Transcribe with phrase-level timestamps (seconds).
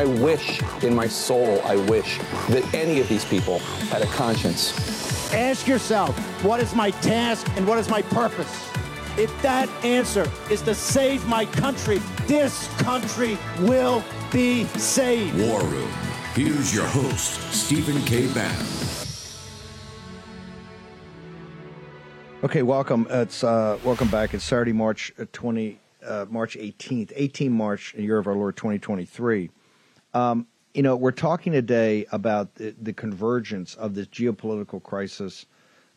[0.00, 3.58] I wish in my soul, I wish that any of these people
[3.92, 5.30] had a conscience.
[5.34, 8.66] Ask yourself, what is my task and what is my purpose?
[9.18, 14.02] If that answer is to save my country, this country will
[14.32, 15.38] be saved.
[15.38, 15.90] War Room.
[16.34, 18.26] Here's your host, Stephen K.
[18.32, 18.66] Bannon.
[22.42, 23.06] Okay, welcome.
[23.10, 24.32] It's uh, welcome back.
[24.32, 28.56] It's Saturday, March uh, twenty, uh, March eighteenth, eighteen March, the year of our Lord,
[28.56, 29.50] twenty twenty three.
[30.14, 35.46] Um, you know, we're talking today about the, the convergence of this geopolitical crisis,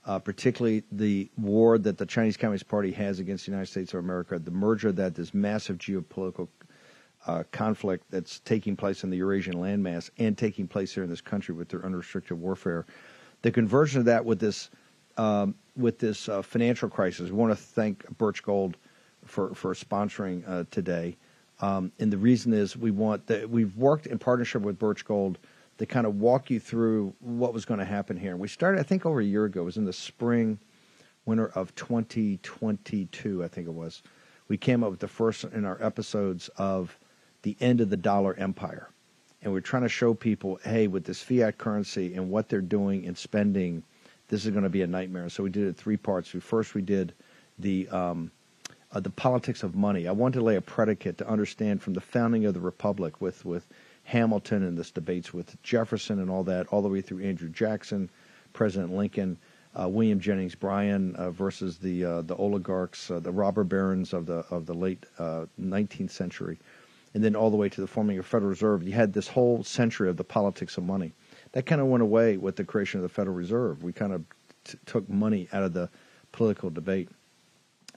[0.05, 3.99] uh, particularly the war that the Chinese Communist Party has against the United States of
[3.99, 6.47] America, the merger of that this massive geopolitical
[7.25, 11.21] uh, conflict that's taking place in the Eurasian landmass and taking place here in this
[11.21, 12.85] country with their unrestricted warfare.
[13.43, 14.69] The conversion of that with this
[15.15, 17.29] um, with this uh, financial crisis.
[17.29, 18.77] We want to thank Birch Gold
[19.25, 21.17] for for sponsoring uh, today.
[21.63, 25.37] Um, and the reason is we want that we've worked in partnership with Birch Gold
[25.77, 28.35] to kind of walk you through what was going to happen here.
[28.35, 29.61] We started, I think, over a year ago.
[29.61, 30.59] It was in the spring,
[31.25, 34.03] winter of 2022, I think it was.
[34.49, 36.99] We came up with the first in our episodes of
[37.43, 38.89] the end of the dollar empire.
[39.41, 43.07] And we're trying to show people, hey, with this fiat currency and what they're doing
[43.07, 43.83] and spending,
[44.27, 45.29] this is going to be a nightmare.
[45.29, 46.33] So we did it three parts.
[46.33, 47.13] We first we did
[47.57, 48.31] the um,
[48.93, 50.07] uh, the politics of money.
[50.07, 53.43] I wanted to lay a predicate to understand from the founding of the republic with
[53.43, 53.65] with
[54.05, 58.09] Hamilton and this debates with Jefferson and all that, all the way through Andrew Jackson,
[58.51, 59.37] President Lincoln,
[59.79, 64.25] uh, William Jennings Bryan uh, versus the uh, the oligarchs, uh, the robber barons of
[64.25, 66.59] the of the late 19th uh, century,
[67.13, 68.83] and then all the way to the forming of Federal Reserve.
[68.83, 71.13] You had this whole century of the politics of money.
[71.53, 73.83] That kind of went away with the creation of the Federal Reserve.
[73.83, 74.23] We kind of
[74.63, 75.89] t- took money out of the
[76.31, 77.09] political debate.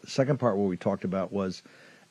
[0.06, 1.64] The second part, what we talked about was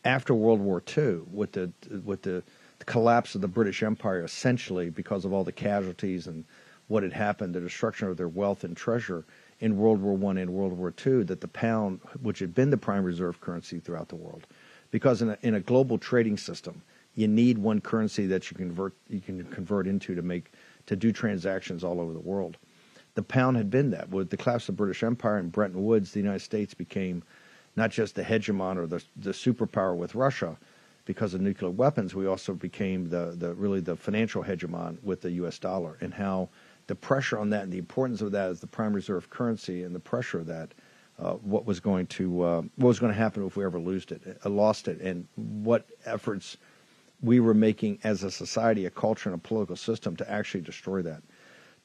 [0.03, 1.71] after World War II, with the
[2.03, 2.43] with the,
[2.79, 6.43] the collapse of the British Empire, essentially because of all the casualties and
[6.87, 9.23] what had happened, the destruction of their wealth and treasure
[9.61, 12.75] in World War One and World War II, that the pound, which had been the
[12.77, 14.45] prime reserve currency throughout the world,
[14.91, 16.81] because in a, in a global trading system,
[17.13, 20.51] you need one currency that you convert you can convert into to make
[20.87, 22.57] to do transactions all over the world.
[23.13, 24.09] The pound had been that.
[24.09, 27.23] With the collapse of the British Empire and Bretton Woods, the United States became
[27.75, 30.57] not just the hegemon or the, the superpower with Russia
[31.05, 35.31] because of nuclear weapons, we also became the, the really the financial hegemon with the
[35.31, 35.59] U.S.
[35.59, 36.49] dollar and how
[36.87, 39.93] the pressure on that and the importance of that as the prime reserve currency and
[39.93, 40.73] the pressure of that,
[41.19, 44.11] uh, what was going to uh, what was going to happen if we ever lost
[44.11, 46.57] it, uh, lost it, and what efforts
[47.21, 51.01] we were making as a society, a culture, and a political system to actually destroy
[51.01, 51.23] that.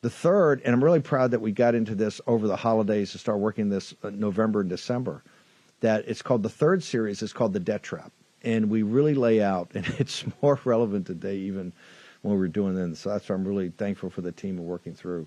[0.02, 3.18] The third, and I'm really proud that we got into this over the holidays to
[3.18, 5.22] start working this uh, November and December,
[5.80, 8.12] that it's called the third series is called the debt trap.
[8.42, 11.72] And we really lay out, and it's more relevant today even
[12.22, 13.00] when we are doing this.
[13.00, 15.26] So that's why I'm really thankful for the team of working through.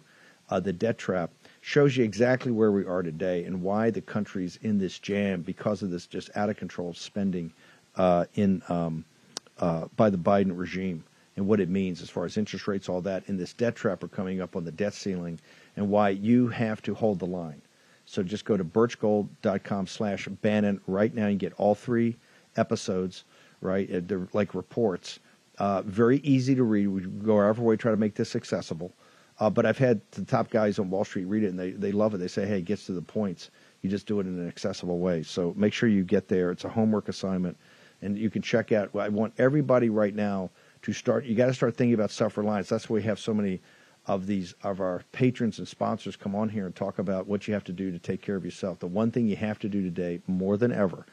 [0.49, 1.31] Uh, the debt trap
[1.61, 5.81] shows you exactly where we are today and why the country's in this jam because
[5.81, 7.51] of this just out of control spending
[7.95, 9.05] uh, in um,
[9.59, 11.03] uh, by the Biden regime
[11.35, 14.03] and what it means as far as interest rates, all that, and this debt trap
[14.03, 15.39] are coming up on the debt ceiling,
[15.75, 17.61] and why you have to hold the line.
[18.13, 22.15] So just go to birchgold.com slash Bannon right now and get all three
[22.57, 23.23] episodes,
[23.59, 23.91] right?
[23.91, 25.19] Uh, they're like reports.
[25.57, 26.87] Uh, very easy to read.
[26.89, 28.93] We go our way, try to make this accessible.
[29.39, 31.91] Uh, but I've had the top guys on Wall Street read it, and they, they
[31.91, 32.19] love it.
[32.19, 33.49] They say, hey, it gets to the points.
[33.81, 35.23] You just do it in an accessible way.
[35.23, 36.51] So make sure you get there.
[36.51, 37.57] It's a homework assignment
[38.03, 38.95] and you can check out.
[38.95, 40.51] I want everybody right now
[40.83, 41.25] to start.
[41.25, 42.69] You got to start thinking about self-reliance.
[42.69, 43.61] That's why we have so many
[44.05, 47.53] of these of our patrons and sponsors come on here and talk about what you
[47.53, 48.79] have to do to take care of yourself.
[48.79, 51.05] The one thing you have to do today, more than ever,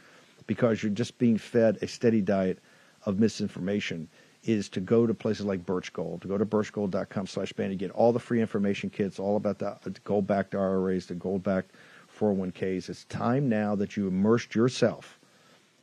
[0.47, 2.59] because you're just being fed a steady diet
[3.07, 4.09] of misinformation,
[4.43, 7.79] is to go to places like Birch Gold, to go to birchgold.com slash band and
[7.79, 11.73] get all the free information kits, all about the uh, gold-backed IRAs, the gold-backed
[12.19, 12.89] 401ks.
[12.89, 15.20] It's time now that you immersed yourself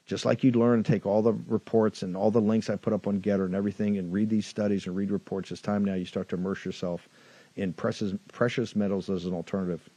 [0.08, 2.94] just like you'd learn and take all the reports and all the links I put
[2.94, 5.94] up on Gettr and everything and read these studies and read reports, it's time now
[5.94, 7.10] you start to immerse yourself
[7.58, 9.88] in precious, precious metals as an alternative.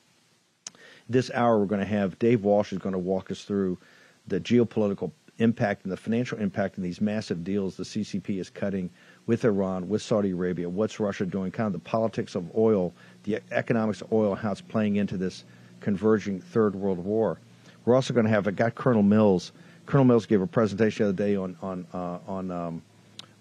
[1.08, 3.78] This hour, we're going to have Dave Walsh is going to walk us through
[4.26, 8.90] the geopolitical impact and the financial impact in these massive deals the CCP is cutting
[9.26, 12.92] with Iran, with Saudi Arabia, what's Russia doing, kind of the politics of oil,
[13.22, 15.44] the economics of oil, how it's playing into this
[15.80, 17.38] converging third world war.
[17.84, 19.52] We're also going to have, I got Colonel Mills.
[19.90, 22.82] Colonel Mills gave a presentation the other day on, on, uh, on, um,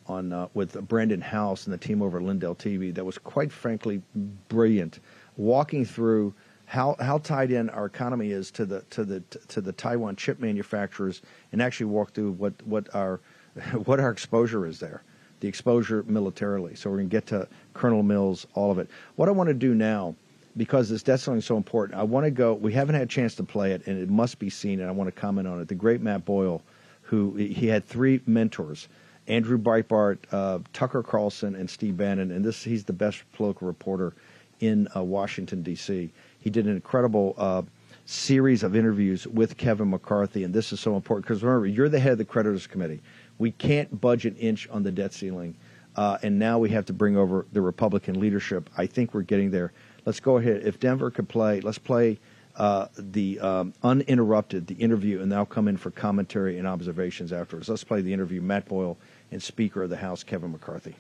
[0.08, 3.52] on uh, with Brannon Howse and the team over at Lindell TV that was quite
[3.52, 4.02] frankly
[4.48, 5.00] brilliant,
[5.38, 6.34] walking through
[6.66, 10.40] how, how tied in our economy is to the to the to the Taiwan chip
[10.40, 13.20] manufacturers, and actually walk through what what our
[13.86, 15.04] what our exposure is there,
[15.42, 16.74] the exposure militarily.
[16.74, 18.90] So we're going to get to Colonel Mills, all of it.
[19.18, 20.16] What I want to do now,
[20.58, 22.54] because this debt ceiling is so important, I want to go.
[22.54, 24.92] We haven't had a chance to play it, and it must be seen, and I
[24.92, 25.68] want to comment on it.
[25.68, 26.62] The great Matt Boyle,
[27.02, 28.88] who he had three mentors.
[29.28, 34.14] Andrew Breitbart, uh, Tucker Carlson, and Steve Bannon, and this he's the best political reporter
[34.60, 36.12] in uh, Washington D.C.
[36.40, 37.62] He did an incredible uh,
[38.06, 42.00] series of interviews with Kevin McCarthy, and this is so important because remember, you're the
[42.00, 43.02] head of the creditors committee.
[43.38, 45.56] We can't budge an inch on the debt ceiling,
[45.96, 48.70] uh, and now we have to bring over the Republican leadership.
[48.78, 49.72] I think we're getting there.
[50.10, 50.64] Let's go ahead.
[50.66, 52.18] If Denver could play, let's play
[52.56, 57.70] uh, the um, uninterrupted, the interview, and I'll come in for commentary and observations afterwards.
[57.70, 58.42] Let's play the interview.
[58.42, 58.98] Matt Boyle
[59.32, 60.96] and Speaker of the House Kevin McCarthy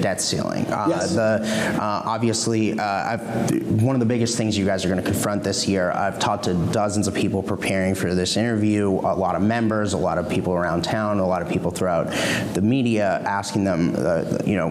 [0.00, 0.64] debt ceiling.
[0.66, 1.14] Uh, yes.
[1.14, 1.40] The
[1.80, 5.66] uh, obviously uh, one of the biggest things you guys are going to confront this
[5.66, 5.90] year.
[5.90, 8.88] I've talked to dozens of people preparing for this interview.
[8.88, 12.10] A lot of members, a lot of people around town, a lot of people throughout
[12.54, 14.70] the media, asking them, uh, you know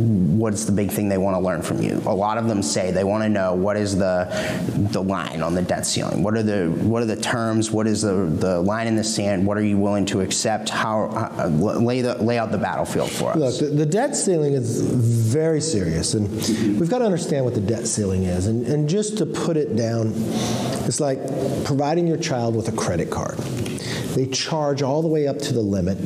[0.00, 2.02] what's the big thing they want to learn from you?
[2.06, 4.28] A lot of them say they want to know what is the
[4.92, 6.22] the line on the debt ceiling.
[6.22, 7.70] What are the what are the terms?
[7.70, 9.46] What is the the line in the sand?
[9.46, 10.68] What are you willing to accept?
[10.68, 13.36] How uh, lay the lay out the battlefield for us?
[13.36, 16.30] Look, the, the, debt ceiling is very serious, and
[16.78, 18.46] we've got to understand what the debt ceiling is.
[18.46, 20.12] And, and just to put it down,
[20.86, 21.18] it's like
[21.64, 23.36] providing your child with a credit card.
[24.14, 25.98] They charge all the way up to the limit.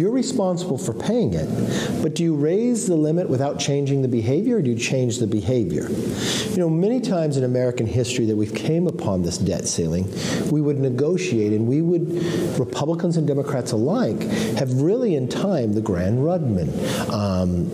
[0.00, 1.46] You're responsible for paying it,
[2.02, 5.26] but do you raise the limit without changing the behavior, or do you change the
[5.26, 5.90] behavior?
[5.90, 10.10] You know, many times in American history that we've came upon this debt ceiling,
[10.50, 12.08] we would negotiate, and we would,
[12.58, 14.22] Republicans and Democrats alike,
[14.56, 17.70] have really in time, the Gramm-Rudman, um,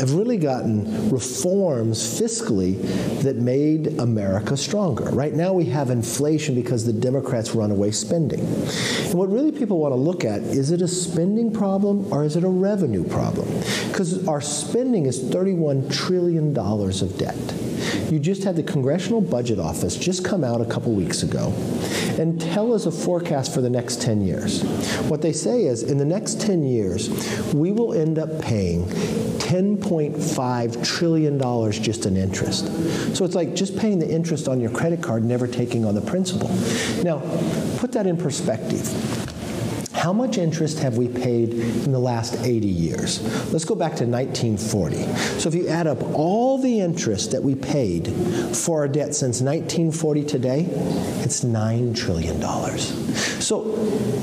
[0.00, 2.80] have really gotten reforms fiscally
[3.22, 5.04] that made America stronger.
[5.04, 8.40] Right now we have inflation because the Democrats run away spending.
[8.40, 12.36] And what really people want to look at is it a spending problem or is
[12.36, 13.46] it a revenue problem?
[13.88, 17.69] Because our spending is $31 trillion of debt.
[18.10, 21.52] You just had the Congressional Budget Office just come out a couple weeks ago
[22.18, 24.62] and tell us a forecast for the next 10 years.
[25.08, 27.08] What they say is in the next 10 years,
[27.54, 32.66] we will end up paying $10.5 trillion just in interest.
[33.16, 36.00] So it's like just paying the interest on your credit card, never taking on the
[36.00, 36.48] principal.
[37.02, 37.18] Now,
[37.78, 39.19] put that in perspective.
[40.00, 43.20] How much interest have we paid in the last 80 years?
[43.52, 44.96] Let's go back to 1940.
[45.38, 48.08] So if you add up all the interest that we paid
[48.56, 50.60] for our debt since 1940 today,
[51.20, 52.40] it's $9 trillion.
[53.42, 53.60] So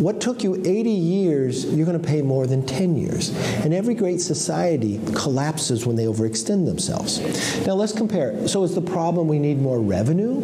[0.02, 3.30] what took you 80 years, you're going to pay more than 10 years.
[3.64, 7.20] And every great society collapses when they overextend themselves.
[7.68, 8.48] Now let's compare.
[8.48, 10.40] So is the problem we need more revenue?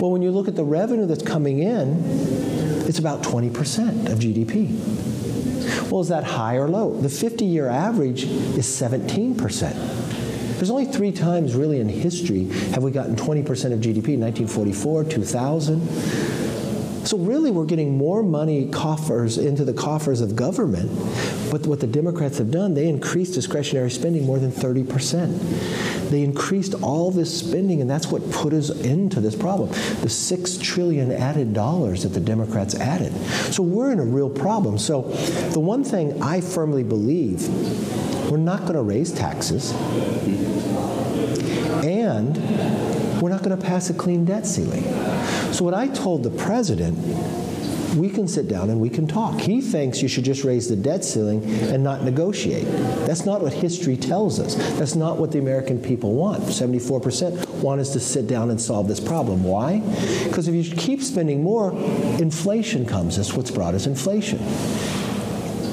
[0.00, 2.41] Well, when you look at the revenue that's coming in,
[2.88, 5.90] it's about 20% of GDP.
[5.90, 7.00] Well, is that high or low?
[7.00, 9.36] The 50 year average is 17%.
[10.56, 13.40] There's only three times really in history have we gotten 20%
[13.72, 15.88] of GDP 1944, 2000.
[17.04, 20.88] So really we're getting more money coffers into the coffers of government.
[21.50, 25.91] But what the Democrats have done, they increased discretionary spending more than 30%.
[26.12, 29.70] They increased all this spending and that's what put us into this problem.
[30.02, 33.14] The 6 trillion added dollars that the Democrats added.
[33.50, 34.76] So we're in a real problem.
[34.76, 35.04] So
[35.52, 37.48] the one thing I firmly believe,
[38.30, 39.72] we're not going to raise taxes.
[41.82, 42.36] And
[43.22, 44.82] we're not going to pass a clean debt ceiling.
[45.54, 46.98] So what I told the president,
[47.96, 49.38] we can sit down and we can talk.
[49.40, 52.66] He thinks you should just raise the debt ceiling and not negotiate.
[53.06, 54.54] That's not what history tells us.
[54.78, 56.42] That's not what the American people want.
[56.44, 59.44] 74% want us to sit down and solve this problem.
[59.44, 59.80] Why?
[60.24, 63.16] Because if you keep spending more, inflation comes.
[63.16, 64.38] That's what's brought us inflation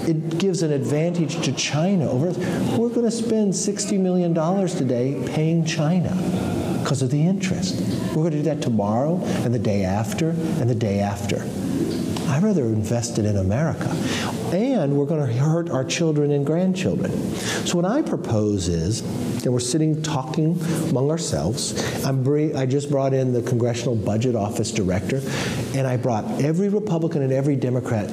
[0.08, 2.32] it gives an advantage to China over
[2.78, 6.10] we're going to spend 60 million dollars today paying China
[6.82, 7.80] because of the interest.
[8.10, 11.46] We're going to do that tomorrow and the day after and the day after.
[12.30, 13.90] I'd rather invest it in America.
[14.54, 17.12] And we're going to hurt our children and grandchildren.
[17.66, 19.04] So what I propose is,
[19.42, 20.60] that we're sitting talking
[20.90, 25.22] among ourselves, I'm I just brought in the Congressional Budget Office Director,
[25.74, 28.10] and I brought every Republican and every Democrat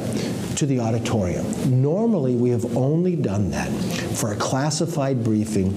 [0.56, 1.82] to the auditorium.
[1.82, 3.70] Normally, we have only done that
[4.16, 5.75] for a classified briefing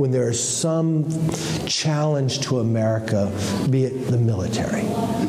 [0.00, 1.06] when there is some
[1.66, 3.30] challenge to America,
[3.68, 4.84] be it the military.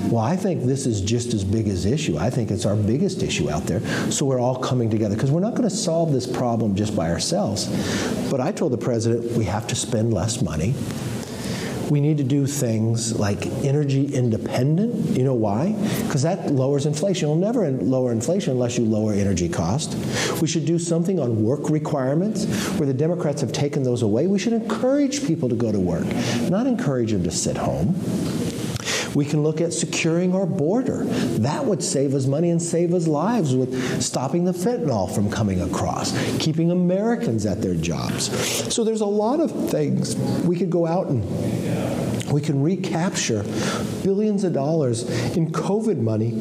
[0.09, 2.17] Well, I think this is just as big as issue.
[2.17, 3.81] I think it's our biggest issue out there.
[4.09, 7.11] So we're all coming together because we're not going to solve this problem just by
[7.11, 7.67] ourselves.
[8.31, 10.73] But I told the president we have to spend less money.
[11.91, 15.17] We need to do things like energy independent.
[15.17, 15.73] You know why?
[16.03, 17.27] Because that lowers inflation.
[17.27, 19.97] You'll never lower inflation unless you lower energy cost.
[20.41, 22.45] We should do something on work requirements
[22.77, 24.27] where the Democrats have taken those away.
[24.27, 26.05] We should encourage people to go to work,
[26.49, 27.93] not encourage them to sit home.
[29.15, 31.03] We can look at securing our border.
[31.03, 35.61] That would save us money and save us lives with stopping the fentanyl from coming
[35.61, 38.31] across, keeping Americans at their jobs.
[38.73, 40.15] So there's a lot of things
[40.45, 41.23] we could go out and
[42.31, 43.43] we can recapture
[44.03, 45.03] billions of dollars
[45.35, 46.31] in COVID money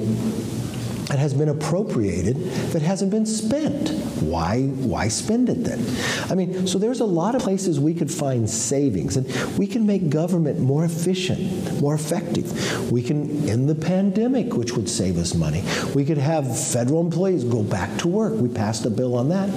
[1.10, 2.36] that has been appropriated
[2.72, 3.90] that hasn't been spent.
[4.22, 5.84] Why, why spend it then?
[6.30, 9.26] I mean, so there's a lot of places we could find savings, and
[9.58, 12.92] we can make government more efficient, more effective.
[12.92, 15.64] We can end the pandemic, which would save us money.
[15.96, 18.34] We could have federal employees go back to work.
[18.34, 19.48] We passed a bill on that.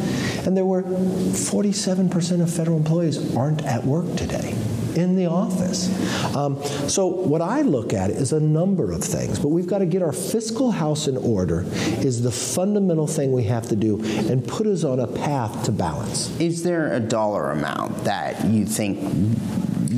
[0.47, 4.55] And there were 47% of federal employees aren't at work today
[4.95, 5.89] in the office.
[6.35, 9.85] Um, so what I look at is a number of things, but we've got to
[9.85, 11.65] get our fiscal house in order
[11.99, 15.71] is the fundamental thing we have to do and put us on a path to
[15.71, 16.29] balance.
[16.39, 18.99] Is there a dollar amount that you think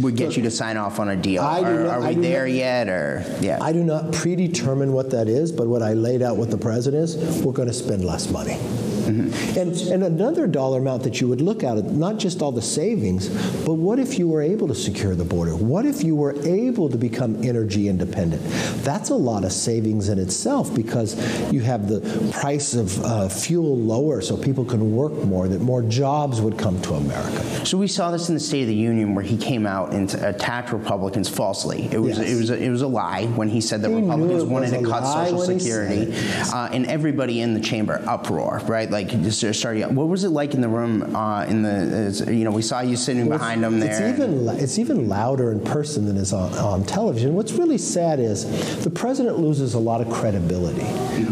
[0.02, 1.42] would get you to sign off on a deal?
[1.42, 3.60] I do are, not- are we there not- yet or yeah?
[3.62, 7.04] I do not predetermine what that is, but what I laid out with the president
[7.04, 8.58] is, we're going to spend less money.
[9.06, 9.60] Mm-hmm.
[9.60, 13.30] And, and another dollar amount that you would look at, not just all the savings,
[13.66, 15.56] but what if you were able to secure the border?
[15.56, 18.42] What if you were able to become energy independent?
[18.84, 21.16] That's a lot of savings in itself because
[21.54, 22.02] you have the
[22.34, 26.82] price of uh, fuel lower so people can work more, that more jobs would come
[26.84, 27.66] to America.
[27.66, 30.12] So we saw this in the State of the Union where he came out and
[30.16, 31.88] attacked Republicans falsely.
[31.92, 32.32] It was Yes.
[32.32, 34.84] it was a, it was a lie when he said that He Republicans wanted to
[34.84, 36.14] cut Social Security,
[36.54, 38.90] uh, and everybody in the chamber uproar, right?
[38.96, 39.94] Like just started.
[39.94, 41.14] What was it like in the room?
[41.14, 43.92] Uh, in the you know we saw you sitting behind him there.
[43.92, 47.36] It's even, it's even louder in person than is on, on television.
[47.36, 48.46] What's really sad is
[48.86, 50.86] the president loses a lot of credibility.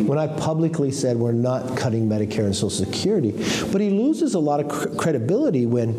[0.04, 3.32] When I publicly said we're not cutting Medicare and Social Security,
[3.72, 5.94] but he loses a lot of cr- credibility when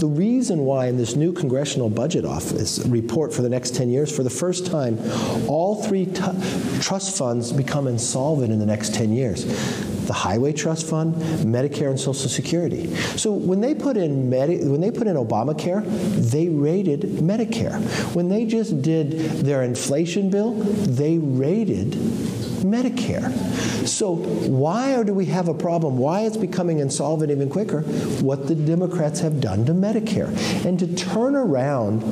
[0.00, 4.14] the reason why in this new Congressional Budget Office report for the next 10 years,
[4.14, 4.98] for the first time,
[5.48, 9.46] all three tu- trust funds become insolvent in the next 10 years
[10.08, 12.94] the Highway Trust Fund, Medicare, and Social Security.
[13.16, 15.84] So when they put in Medi- when they put in Obamacare,
[16.30, 17.78] they rated Medicare.
[18.14, 19.12] When they just did
[19.44, 21.92] their inflation bill, they rated
[22.58, 23.32] Medicare.
[23.86, 25.98] So why do we have a problem?
[25.98, 27.82] Why it's becoming insolvent even quicker?
[28.20, 30.28] What the Democrats have done to Medicare.
[30.64, 32.02] And to turn around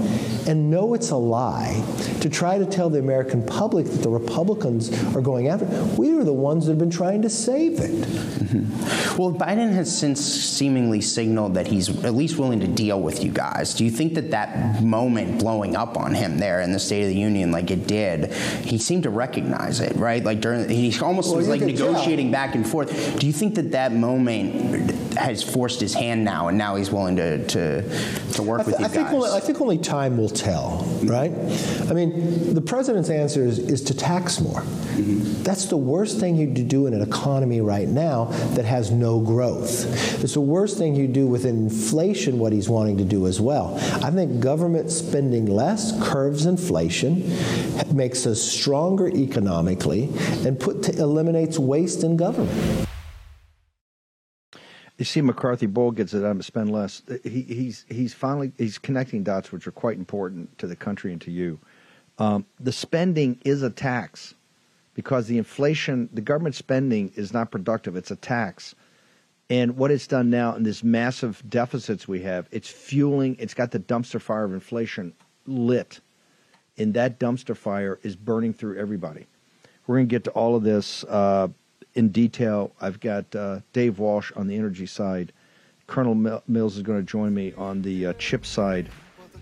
[0.49, 1.85] and know it's a lie,
[2.21, 6.17] to try to tell the American public that the Republicans are going after, it, we
[6.17, 7.91] are the ones that have been trying to save it.
[7.91, 9.21] Mm-hmm.
[9.21, 13.31] Well, Biden has since seemingly signaled that he's at least willing to deal with you
[13.31, 13.75] guys.
[13.75, 17.09] Do you think that that moment blowing up on him there in the State of
[17.09, 18.33] the Union, like it did,
[18.65, 20.23] he seemed to recognize it, right?
[20.23, 21.69] Like during, he almost Well, was like tell.
[21.69, 23.19] negotiating back and forth.
[23.19, 27.16] Do you think that that moment has forced his hand now, and now he's willing
[27.16, 27.83] to to,
[28.35, 29.14] to work I, with th- you I think guys?
[29.14, 31.33] only, I think only time will tell, right?
[31.88, 34.61] I mean, the president's answer is, is to tax more.
[34.61, 35.43] Mm-hmm.
[35.43, 40.23] That's the worst thing you do in an economy right now that has no growth.
[40.23, 43.76] It's the worst thing you do with inflation, what he's wanting to do as well.
[44.02, 47.23] I think government spending less curves inflation,
[47.95, 50.09] makes us stronger economically,
[50.47, 52.87] and put to, eliminates waste in government.
[54.99, 56.25] You see, McCarthy Bull gets it.
[56.25, 57.02] I'm spend less.
[57.23, 61.21] He, he's he's finally he's connecting dots, which are quite important to the country and
[61.23, 61.59] to you.
[62.18, 64.35] Um, the spending is a tax
[64.95, 67.95] because the inflation, the government spending is not productive.
[67.95, 68.75] It's a tax,
[69.50, 73.37] and what it's done now in this massive deficits we have, it's fueling.
[73.38, 75.12] It's got the dumpster fire of inflation
[75.47, 76.00] lit,
[76.78, 79.26] and that dumpster fire is burning through everybody.
[79.87, 81.49] We're going to get to all of this uh,
[81.95, 82.73] in detail.
[82.81, 85.33] I've got uh, Dave Walsh on the energy side.
[85.87, 86.14] Colonel
[86.49, 88.88] Mills is going to join me on the uh, chip side.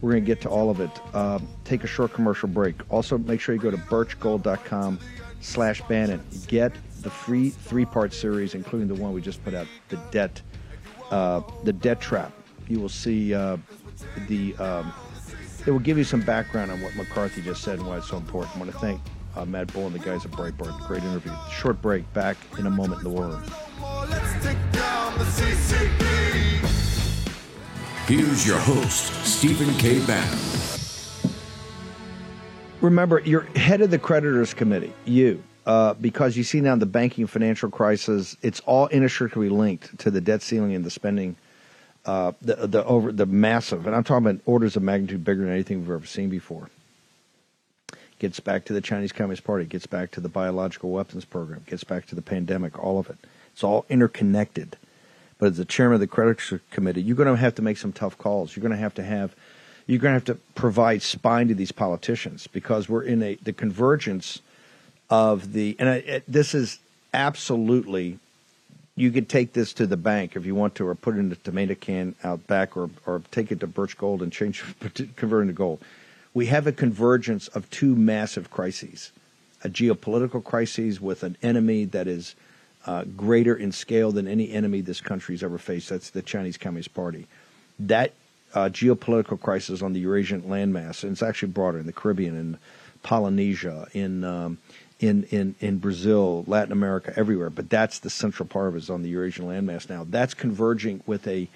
[0.00, 0.90] We're going to get to all of it.
[1.14, 2.76] Uh, take a short commercial break.
[2.90, 4.98] Also, make sure you go to birchgold.com
[5.40, 6.22] slash Bannon.
[6.46, 10.42] Get the free three-part series, including the one we just put out, the debt,
[11.10, 12.32] uh, the debt trap.
[12.68, 13.56] You will see uh,
[14.28, 14.54] the.
[14.56, 14.92] Um,
[15.66, 18.18] it will give you some background on what McCarthy just said and why it's so
[18.18, 18.54] important.
[18.54, 19.00] I want to thank
[19.36, 20.86] Uh, Matt Boyle and the guys at Breitbart.
[20.86, 21.32] Great interview.
[21.50, 22.10] Short break.
[22.12, 23.42] Back in a moment in the war room.
[28.06, 30.04] Here's your host, Stephen K.
[30.06, 30.38] Bannon.
[32.82, 37.22] Remember, you're head of the creditors committee, you, uh, because you see now the banking
[37.22, 38.36] and financial crisis.
[38.42, 41.36] It's all inextricably linked to the debt ceiling and the spending,
[42.04, 45.52] uh, the the over the massive, and I'm talking about orders of magnitude bigger than
[45.52, 46.68] anything we've ever seen before.
[48.18, 51.84] Gets back to the Chinese Communist Party, gets back to the biological weapons program, gets
[51.84, 53.18] back to the pandemic, all of it.
[53.52, 54.76] It's all interconnected.
[55.38, 57.92] But as the chairman of the creditors committee, you're going to have to make some
[57.92, 58.56] tough calls.
[58.56, 59.34] You're going to have to have
[59.86, 63.52] you're going to have to provide spine to these politicians because we're in a the
[63.52, 64.40] convergence
[65.10, 66.78] of the and I, it, this is
[67.12, 68.18] absolutely
[68.96, 71.30] you could take this to the bank if you want to or put it in
[71.30, 74.64] a tomato can out back or or take it to birch gold and change
[75.16, 75.80] convert into gold
[76.34, 79.12] we have a convergence of two massive crises
[79.62, 82.34] a geopolitical crisis with an enemy that is
[82.84, 86.92] uh, greater in scale than any enemy this country's ever faced that's the Chinese Communist
[86.92, 87.26] Party
[87.78, 88.12] that
[88.54, 92.58] uh, geopolitical crisis on the Eurasian landmass, and it's actually broader in the Caribbean, in
[93.02, 94.58] Polynesia, in um,
[95.00, 97.50] in in in Brazil, Latin America, everywhere.
[97.50, 100.06] But that's the central part of it is on the Eurasian landmass now.
[100.08, 101.48] That's converging with a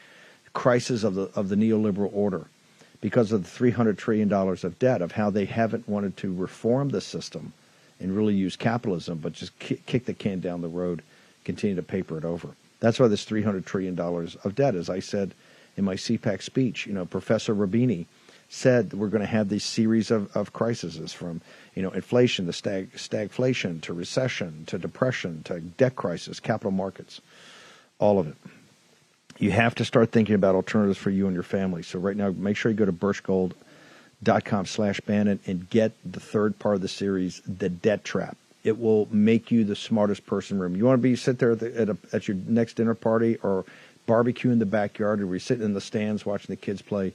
[0.52, 2.46] crisis of the of the neoliberal order
[3.00, 6.88] because of the 300 trillion dollars of debt of how they haven't wanted to reform
[6.88, 7.52] the system
[8.00, 11.02] and really use capitalism, but just kick the can down the road,
[11.44, 12.48] continue to paper it over.
[12.80, 15.32] That's why this 300 trillion dollars of debt, as I said
[15.76, 16.86] in my CPAC speech.
[16.86, 18.06] You know, Professor Roubini
[18.48, 21.40] said we're going to have these series of, of crises from,
[21.74, 27.20] you know, inflation to stag, stagflation to recession to depression to debt crisis, capital markets,
[27.98, 28.36] all of it.
[29.38, 31.82] You have to start thinking about alternatives for you and your family.
[31.82, 36.58] So right now, make sure you go to birchgold.com slash Bannon and get the third
[36.58, 38.36] part of the series, The Debt Trap.
[38.64, 40.76] It will make you the smartest person in the room.
[40.76, 43.36] You want to be sit there at, the, at, a, at your next dinner party
[43.42, 43.64] or–
[44.08, 47.12] barbecue in the backyard, or we're sitting in the stands watching the kids play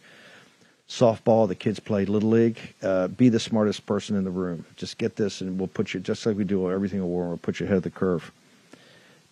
[0.87, 2.57] softball, the kids play little league.
[2.81, 4.63] Uh, be the smartest person in the room.
[4.77, 7.27] Just get this, and we'll put you just like we do everything in war.
[7.27, 8.31] We'll put you ahead of the curve.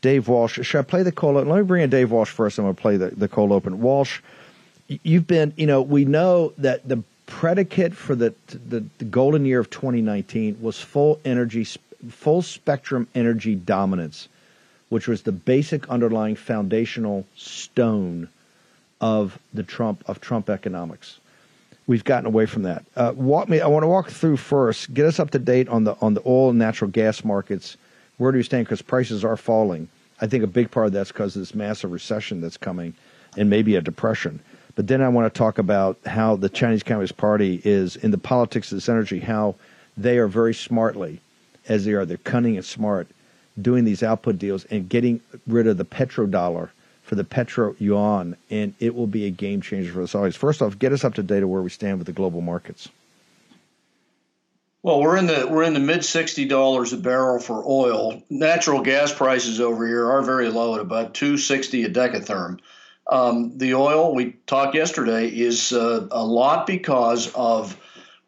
[0.01, 1.49] Dave Walsh, should I play the cold open?
[1.49, 2.57] Let me bring in Dave Walsh first.
[2.57, 3.81] I'm going to play the, the cold open.
[3.81, 4.21] Walsh,
[4.87, 9.59] you've been, you know, we know that the predicate for the, the, the golden year
[9.59, 11.65] of 2019 was full energy,
[12.09, 14.27] full spectrum energy dominance
[14.91, 18.27] which was the basic underlying foundational stone
[18.99, 21.17] of the Trump of Trump economics.
[21.87, 22.83] We've gotten away from that.
[22.93, 23.61] Uh, walk me.
[23.61, 24.93] I want to walk through first.
[24.93, 27.77] Get us up to date on the on the oil and natural gas markets.
[28.21, 28.67] Where do you stand?
[28.67, 29.87] Because prices are falling.
[30.19, 32.93] I think a big part of that's because of this massive recession that's coming,
[33.35, 34.39] and maybe a depression.
[34.75, 38.19] But then I want to talk about how the Chinese Communist Party is in the
[38.19, 39.21] politics of this energy.
[39.21, 39.55] How
[39.97, 41.19] they are very smartly,
[41.67, 43.07] as they are, they're cunning and smart
[43.59, 46.69] doing these output deals and getting rid of the petrodollar
[47.01, 50.35] for the petro yuan, and it will be a game changer for us always.
[50.35, 52.87] First off, get us up to date of where we stand with the global markets.
[54.83, 58.23] Well, we're in the we're in the mid sixty dollars a barrel for oil.
[58.31, 62.59] Natural gas prices over here are very low at about two sixty a decatherm.
[63.07, 67.77] Um, the oil we talked yesterday is uh, a lot because of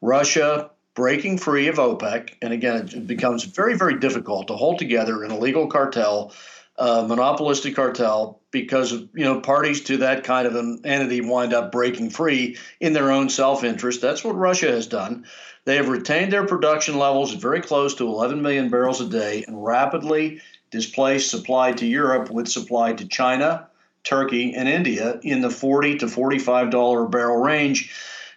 [0.01, 2.35] Russia breaking free of OPEC.
[2.41, 6.33] And again, it becomes very, very difficult to hold together an illegal cartel,
[6.77, 11.71] uh, monopolistic cartel, because you know parties to that kind of an entity wind up
[11.71, 14.01] breaking free in their own self-interest.
[14.01, 15.25] That's what Russia has done.
[15.65, 19.63] They have retained their production levels very close to 11 million barrels a day and
[19.63, 23.67] rapidly displaced supply to Europe with supply to China,
[24.03, 27.91] Turkey, and India in the 40 to 45 dollar barrel range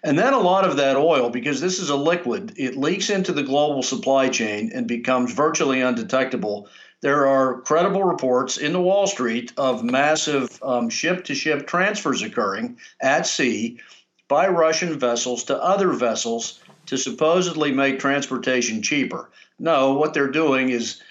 [0.07, 3.33] and then a lot of that oil, because this is a liquid, it leaks into
[3.33, 6.69] the global supply chain and becomes virtually undetectable.
[7.01, 10.61] There are credible reports in the Wall Street of massive
[10.91, 13.81] ship to ship transfers occurring at sea
[14.29, 19.31] by Russian vessels to other vessels to supposedly make transportation cheaper.
[19.59, 21.03] No, what they're doing is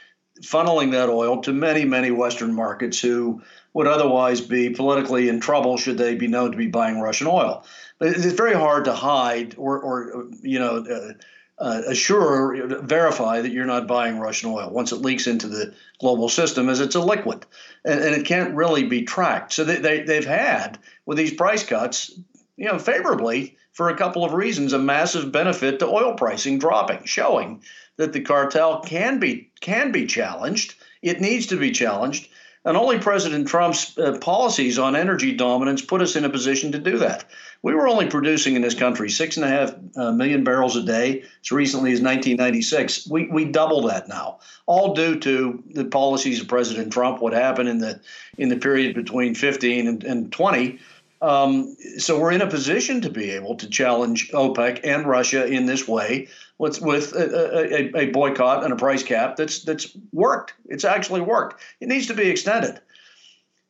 [0.41, 3.41] funneling that oil to many, many Western markets who
[3.73, 7.65] would otherwise be politically in trouble should they be known to be buying Russian oil.
[7.99, 11.13] But it's very hard to hide or, or you know, uh,
[11.57, 16.27] uh, assure, verify that you're not buying Russian oil once it leaks into the global
[16.27, 17.45] system, as it's a liquid,
[17.85, 19.53] and, and it can't really be tracked.
[19.53, 22.11] So they, they they've had with these price cuts,
[22.57, 27.03] you know, favorably for a couple of reasons, a massive benefit to oil pricing dropping,
[27.03, 27.61] showing
[27.97, 30.75] that the cartel can be can be challenged.
[31.01, 32.29] It needs to be challenged
[32.65, 36.79] And only President Trump's uh, policies on energy dominance put us in a position to
[36.79, 37.25] do that.
[37.61, 40.81] We were only producing in this country six and a half uh, million barrels a
[40.81, 43.07] day as recently as 1996.
[43.07, 47.21] We, we double that now, all due to the policies of President Trump.
[47.21, 47.99] What happened in the
[48.37, 50.79] in the period between 15 and, and 20.
[51.25, 55.65] Um, so we're in a position to be able to challenge OPEC and Russia in
[55.65, 56.27] this way
[56.59, 60.53] with with a, a, a, boycott and a price cap that's that's worked.
[60.67, 61.63] It's actually worked.
[61.79, 62.79] It needs to be extended.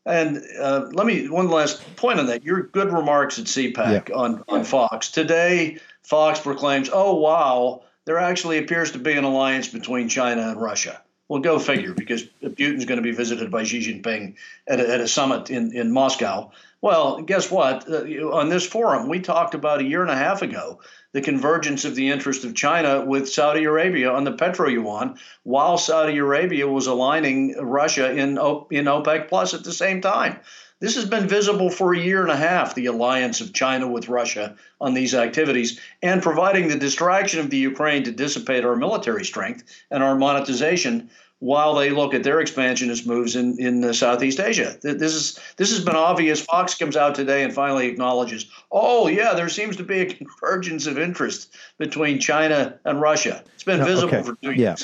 [0.05, 2.43] And uh, let me one last point on that.
[2.43, 4.15] Your good remarks at CPAC yeah.
[4.15, 5.79] on on Fox today.
[6.03, 11.01] Fox proclaims, "Oh wow, there actually appears to be an alliance between China and Russia."
[11.27, 14.35] Well, go figure, because Putin's going to be visited by Xi Jinping
[14.67, 16.51] at a, at a summit in, in Moscow.
[16.85, 17.89] Well, guess what?
[17.89, 20.81] Uh, on this forum, we talked about a year and a half ago
[21.13, 25.79] the convergence of the interest of China with Saudi Arabia on the petro yuan, while
[25.79, 28.37] Saudi Arabia was aligning Russia in
[28.69, 30.39] in OPEC plus at the same time.
[30.79, 34.07] This has been visible for a year and a half, the alliance of China with
[34.07, 39.25] Russia on these activities, and providing the distraction of the Ukraine to dissipate our military
[39.25, 44.39] strength and our monetization while they look at their expansionist moves in, in uh, Southeast
[44.39, 44.77] Asia.
[44.81, 46.41] This is this has been obvious.
[46.41, 50.87] Fox comes out today and finally acknowledges, oh yeah, there seems to be a convergence
[50.87, 53.43] of interest between China and Russia.
[53.53, 54.23] It's been visible okay.
[54.23, 54.75] for two yeah.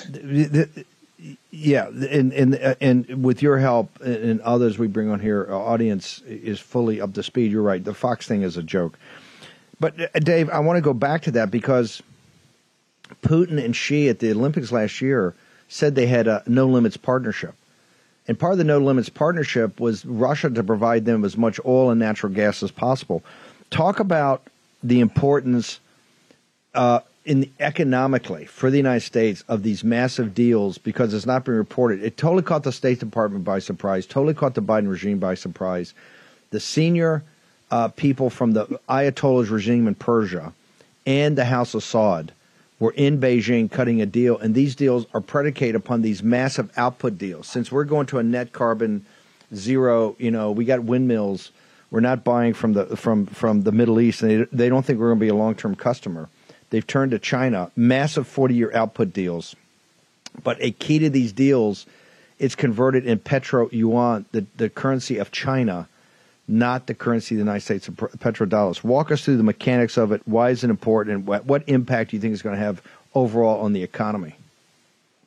[0.53, 0.67] years.
[1.51, 6.21] Yeah, and and and with your help and others we bring on here, our audience
[6.25, 7.51] is fully up to speed.
[7.51, 7.83] You're right.
[7.83, 8.97] The Fox thing is a joke,
[9.79, 12.01] but uh, Dave, I want to go back to that because
[13.21, 15.35] Putin and Xi at the Olympics last year
[15.71, 17.55] said they had a no limits partnership.
[18.27, 21.89] And part of the no limits partnership was Russia to provide them as much oil
[21.89, 23.23] and natural gas as possible.
[23.69, 24.43] Talk about
[24.83, 25.79] the importance
[26.75, 31.55] uh, in economically for the United States of these massive deals because it's not been
[31.55, 32.03] reported.
[32.03, 34.05] It totally caught the State Department by surprise.
[34.05, 35.93] Totally caught the Biden regime by surprise.
[36.49, 37.23] The senior
[37.71, 40.51] uh, people from the Ayatollah's regime in Persia
[41.05, 42.31] and the House of Saud
[42.81, 47.15] we're in Beijing cutting a deal, and these deals are predicated upon these massive output
[47.15, 47.47] deals.
[47.47, 49.05] Since we're going to a net carbon
[49.53, 51.51] zero, you know, we got windmills.
[51.91, 54.97] We're not buying from the from from the Middle East, and they, they don't think
[54.99, 56.27] we're going to be a long term customer.
[56.71, 59.55] They've turned to China, massive forty year output deals.
[60.43, 61.85] But a key to these deals,
[62.39, 65.87] it's converted in petro yuan, the, the currency of China,
[66.51, 68.83] not the currency of the United States of petrodollars.
[68.83, 70.21] Walk us through the mechanics of it.
[70.25, 72.81] Why is it important, and what, what impact do you think is going to have
[73.15, 74.35] overall on the economy?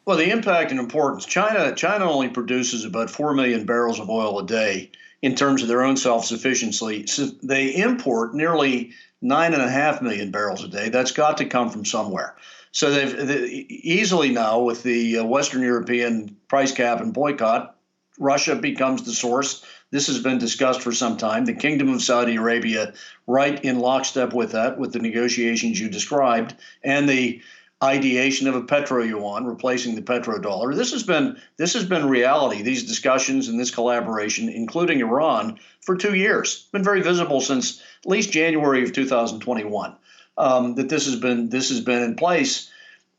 [0.05, 1.25] Well, the impact and importance.
[1.25, 4.91] China China only produces about four million barrels of oil a day
[5.23, 7.07] in terms of their own self sufficiency.
[7.07, 10.91] So they import nearly nine and a half million barrels a day.
[10.91, 12.37] That's got to come from somewhere.
[12.73, 17.75] So they've they, easily now with the uh, Western European price cap and boycott,
[18.19, 21.45] Russia becomes the source this has been discussed for some time.
[21.45, 22.95] The Kingdom of Saudi Arabia,
[23.29, 27.41] right in lockstep with that, with the negotiations you described, and the
[27.81, 30.75] ideation of a petro yuan replacing the petrodollar.
[30.75, 32.63] This has been this has been reality.
[32.63, 38.11] These discussions and this collaboration, including Iran, for two years, been very visible since at
[38.11, 39.95] least January of 2021.
[40.37, 42.69] Um, that this has been this has been in place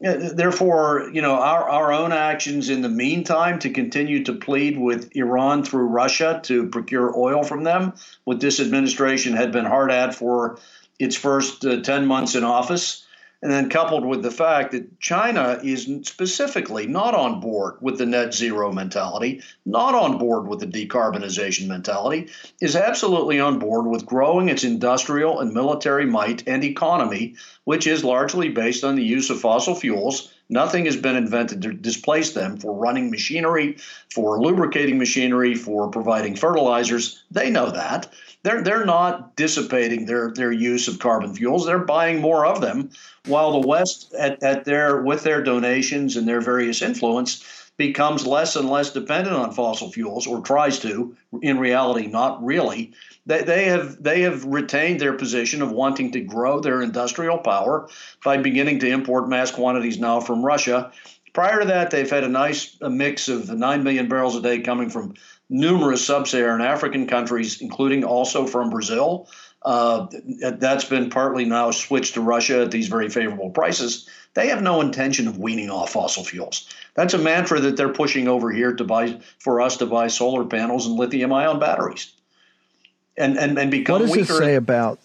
[0.05, 5.15] therefore, you know, our, our own actions in the meantime to continue to plead with
[5.15, 10.13] Iran through Russia to procure oil from them, what this administration had been hard at
[10.13, 10.59] for
[10.99, 13.05] its first uh, 10 months in office,
[13.41, 18.05] and then coupled with the fact that China is specifically not on board with the
[18.05, 22.29] net zero mentality, not on board with the decarbonization mentality,
[22.61, 28.03] is absolutely on board with growing its industrial and military might and economy, which is
[28.03, 30.31] largely based on the use of fossil fuels.
[30.49, 33.77] Nothing has been invented to displace them for running machinery,
[34.13, 37.23] for lubricating machinery, for providing fertilizers.
[37.31, 38.13] They know that
[38.45, 41.65] they're they're not dissipating their their use of carbon fuels.
[41.65, 42.91] They're buying more of them,
[43.25, 47.43] while the West at, at their with their donations and their various influence
[47.77, 52.93] becomes less and less dependent on fossil fuels or tries to in reality not really
[53.25, 57.89] they, they have they have retained their position of wanting to grow their industrial power
[58.23, 60.91] by beginning to import mass quantities now from Russia
[61.35, 64.89] prior to that they've had a nice mix of 9 million barrels a day coming
[64.89, 65.13] from
[65.49, 69.27] numerous sub-Saharan African countries, including also from Brazil.
[69.61, 70.07] Uh,
[70.59, 74.07] that's been partly now switched to Russia at these very favorable prices.
[74.33, 76.69] They have no intention of weaning off fossil fuels.
[76.93, 80.45] That's a mantra that they're pushing over here to buy for us to buy solar
[80.45, 82.13] panels and lithium-ion batteries.
[83.17, 84.33] And and and become what does weaker.
[84.33, 84.99] it say about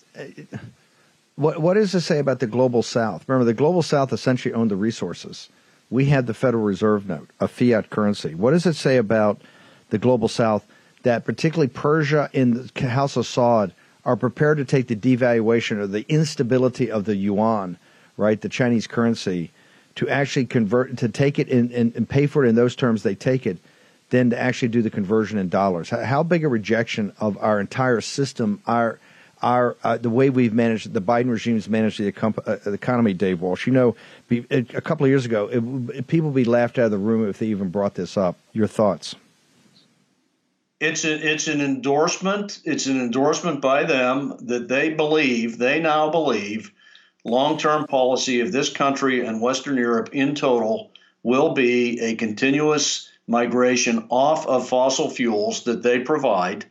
[1.37, 3.29] what what does it say about the global South?
[3.29, 5.49] Remember, the global South essentially owned the resources.
[5.91, 8.35] We had the Federal Reserve note, a fiat currency.
[8.35, 9.41] What does it say about
[9.91, 10.65] the global South,
[11.03, 13.73] that particularly Persia and the House of Saud
[14.05, 17.77] are prepared to take the devaluation or the instability of the yuan,
[18.17, 19.51] right, the Chinese currency,
[19.97, 23.15] to actually convert, to take it in, and pay for it in those terms they
[23.15, 23.59] take it,
[24.11, 25.91] than to actually do the conversion in dollars.
[25.91, 28.99] How, big a rejection of our entire system, our
[29.43, 32.09] our uh, the way we've managed the Biden regime's managed the,
[32.47, 33.67] uh, the economy, Dave Walsh.
[33.67, 33.97] You know,
[34.29, 36.99] be, a couple of years ago, it, it, people would be laughed out of the
[36.99, 38.37] room if they even brought this up.
[38.53, 39.15] Your thoughts?
[40.79, 42.61] It's a, it's an endorsement.
[42.65, 46.73] It's an endorsement by them that they believe they now believe
[47.25, 50.91] long-term policy of this country and Western Europe in total
[51.23, 56.67] will be a continuous migration off of fossil fuels that they provide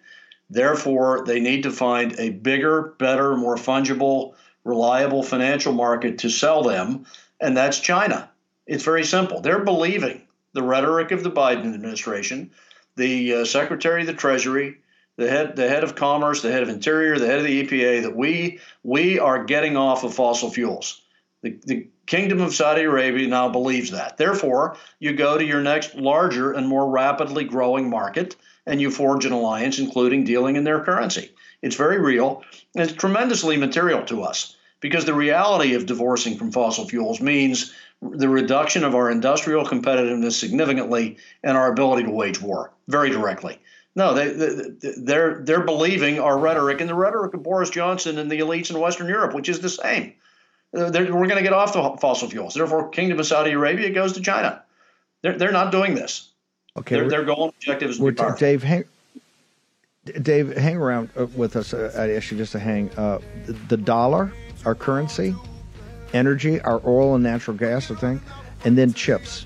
[0.49, 6.63] Therefore, they need to find a bigger, better, more fungible, reliable financial market to sell
[6.63, 7.05] them,
[7.39, 8.29] and that's China.
[8.65, 9.41] It's very simple.
[9.41, 12.49] They're believing the rhetoric of the Biden administration,
[12.95, 14.77] the uh, Secretary of the Treasury,
[15.17, 18.01] the head, the head of Commerce, the head of Interior, the head of the EPA,
[18.01, 21.01] that we we are getting off of fossil fuels.
[21.41, 24.17] The, the Kingdom of Saudi Arabia now believes that.
[24.17, 29.25] Therefore, you go to your next larger and more rapidly growing market and you forge
[29.25, 31.31] an alliance, including dealing in their currency.
[31.61, 32.43] It's very real
[32.75, 37.73] and it's tremendously material to us because the reality of divorcing from fossil fuels means
[38.01, 43.59] the reduction of our industrial competitiveness significantly and our ability to wage war very directly.
[43.95, 48.31] No, they, they, they're they're believing our rhetoric and the rhetoric of Boris Johnson and
[48.31, 50.13] the elites in Western Europe, which is the same.
[50.71, 52.53] We're going to get off the fossil fuels.
[52.53, 54.63] Therefore, Kingdom of Saudi Arabia goes to China.
[55.21, 56.31] They're, they're not doing this.
[56.77, 58.63] Okay, their, their goal and objective is we're t- Dave.
[58.63, 58.85] Hang,
[60.21, 61.73] Dave, hang around uh, with us.
[61.73, 62.89] Uh, I ask you just to hang.
[62.91, 64.31] Uh, the, the, dollar,
[64.65, 65.35] our currency,
[66.13, 68.21] energy, our oil and natural gas, I think,
[68.65, 69.45] and then chips.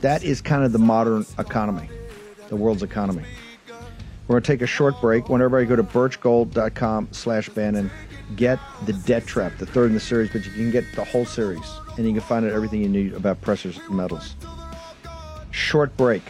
[0.00, 1.88] That is kind of the modern economy,
[2.48, 3.24] the world's economy.
[4.26, 5.28] We're going to take a short break.
[5.28, 7.90] Want everybody go to birchgold.com slash Bannon.
[8.36, 11.24] Get the Debt Trap, the third in the series, but you can get the whole
[11.24, 14.34] series, and you can find out everything you need about precious metals
[15.50, 16.22] short break.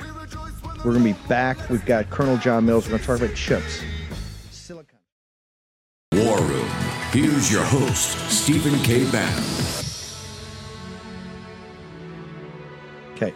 [0.78, 1.68] We're going to be back.
[1.68, 2.86] We've got Colonel John Mills.
[2.86, 3.82] We're going to talk about chips.
[4.50, 4.98] Silicon.
[6.12, 6.68] War Room.
[7.12, 9.10] Here's your host, Stephen K.
[9.10, 9.44] Bannon.
[13.14, 13.34] Okay.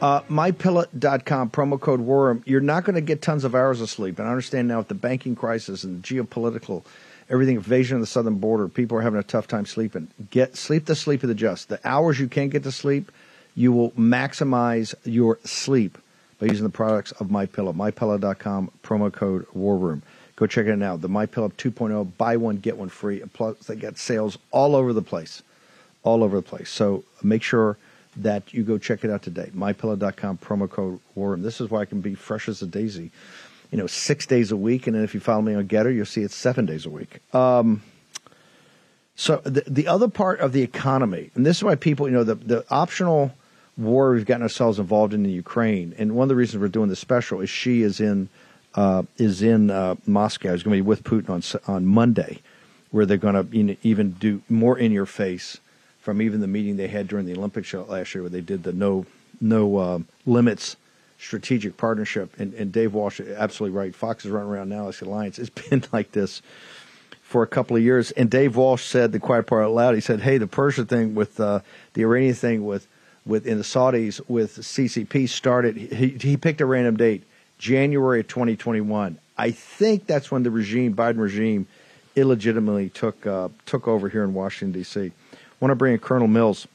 [0.00, 2.42] Uh, MyPillow.com, promo code WARROOM.
[2.46, 4.18] You're not going to get tons of hours of sleep.
[4.18, 6.84] And I understand now with the banking crisis and geopolitical,
[7.28, 10.08] everything, invasion of the southern border, people are having a tough time sleeping.
[10.30, 11.68] Get Sleep the sleep of the just.
[11.68, 13.10] The hours you can't get to sleep–
[13.54, 15.98] you will maximize your sleep
[16.38, 17.74] by using the products of My MyPillow.
[17.74, 20.02] MyPillow.com, promo code War Room.
[20.36, 21.00] Go check it out.
[21.00, 23.22] The MyPillow 2.0, buy one, get one free.
[23.32, 25.42] Plus, they got sales all over the place.
[26.02, 26.70] All over the place.
[26.70, 27.76] So make sure
[28.16, 29.50] that you go check it out today.
[29.54, 31.42] MyPillow.com, promo code War Room.
[31.42, 33.10] This is why I can be fresh as a daisy,
[33.72, 34.86] you know, six days a week.
[34.86, 37.18] And then if you follow me on Gettr, you'll see it's seven days a week.
[37.34, 37.82] Um,
[39.16, 42.22] so the, the other part of the economy, and this is why people, you know,
[42.22, 43.32] the, the optional–
[43.76, 45.94] war we've gotten ourselves involved in the Ukraine.
[45.98, 48.28] And one of the reasons we're doing this special is Xi is in
[48.74, 50.52] uh, is in uh, Moscow.
[50.52, 52.40] He's going to be with Putin on on Monday,
[52.90, 55.58] where they're going to even do more in your face
[56.00, 58.72] from even the meeting they had during the Olympics last year, where they did the
[58.72, 59.06] no
[59.40, 60.76] no uh, limits
[61.22, 62.38] strategic partnership.
[62.38, 63.94] And, and Dave Walsh, absolutely right.
[63.94, 64.86] Fox is running around now.
[64.86, 65.38] This alliance.
[65.38, 66.42] It's been like this
[67.22, 68.10] for a couple of years.
[68.10, 69.94] And Dave Walsh said the quiet part out loud.
[69.94, 71.60] He said, "Hey, the Persia thing with uh,
[71.94, 72.86] the Iranian thing with."
[73.24, 75.76] with in the Saudis with CCP started.
[75.76, 77.22] He, he picked a random date,
[77.56, 79.16] January of 2021.
[79.38, 81.66] I think that's when the regime, Biden regime,
[82.16, 85.00] illegitimately took uh, took over here in Washington D.C.
[85.00, 86.66] I want to bring in Colonel Mills.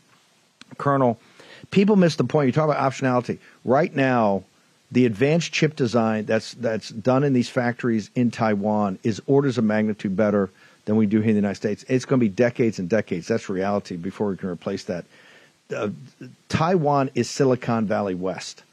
[0.77, 1.19] Colonel,
[1.71, 2.47] people miss the point.
[2.47, 3.39] You talk about optionality.
[3.65, 4.43] Right now,
[4.91, 9.63] the advanced chip design that's that's done in these factories in Taiwan is orders of
[9.63, 10.49] magnitude better
[10.85, 11.83] than we do here in the United States.
[11.89, 13.27] It's going to be decades and decades.
[13.27, 15.05] That's reality before we can replace that
[15.75, 15.89] uh,
[16.49, 18.63] Taiwan is Silicon Valley West.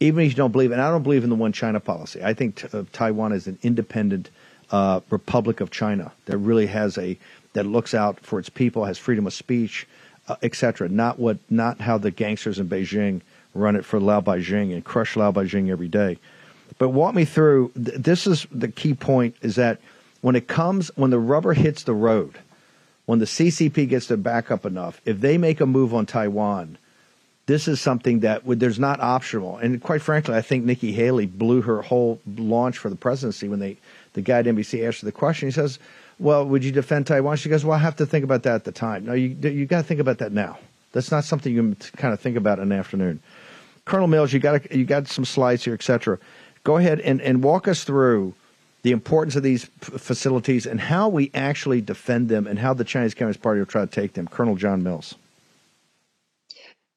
[0.00, 2.22] Even if you don't believe, and I don't believe in the one China policy.
[2.22, 4.30] I think t- uh, Taiwan is an independent
[4.70, 7.18] uh, republic of China that really has a
[7.54, 9.88] that looks out for its people, has freedom of speech,
[10.28, 10.88] uh, etc.
[10.88, 13.20] Not what, not how the gangsters in Beijing
[13.54, 16.18] run it for Lao Baixing and crush Lao Baixing every day.
[16.78, 17.72] But walk me through.
[17.74, 19.80] Th- this is the key point: is that
[20.20, 22.38] when it comes, when the rubber hits the road
[23.08, 26.76] when the CCP gets their back up enough, if they make a move on Taiwan,
[27.46, 29.56] this is something that would, there's not optional.
[29.56, 33.60] And quite frankly, I think Nikki Haley blew her whole launch for the presidency when
[33.60, 33.78] they
[34.12, 35.48] the guy at NBC asked her the question.
[35.48, 35.78] He says,
[36.18, 38.64] "Well, would you defend Taiwan?" She goes, "Well, I have to think about that at
[38.64, 40.58] the time." No, you you got to think about that now.
[40.92, 43.20] That's not something you can kind of think about in an afternoon.
[43.84, 46.18] Colonel Mills, you got you got some slides here, etc.
[46.64, 48.34] Go ahead and, and walk us through
[48.82, 52.84] the importance of these f- facilities and how we actually defend them and how the
[52.84, 54.28] Chinese Communist Party will try to take them.
[54.28, 55.14] Colonel John Mills.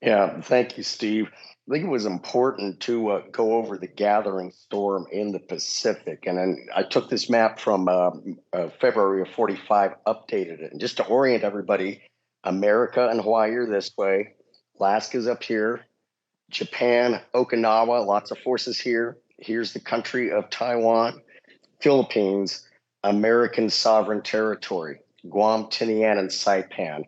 [0.02, 1.32] Yeah, thank you, Steve.
[1.72, 6.26] I think it was important to uh, go over the gathering storm in the Pacific.
[6.28, 8.12] And then I took this map from uh,
[8.52, 10.74] uh, February of 45, updated it.
[10.74, 12.02] And just to orient everybody,
[12.44, 14.34] America and Hawaii are this way,
[14.82, 15.86] Alaska's up here,
[16.50, 19.16] Japan, Okinawa, lots of forces here.
[19.38, 21.22] Here's the country of Taiwan,
[21.80, 22.68] Philippines,
[23.06, 27.06] American sovereign territory, Guam, Tinian, and Saipan.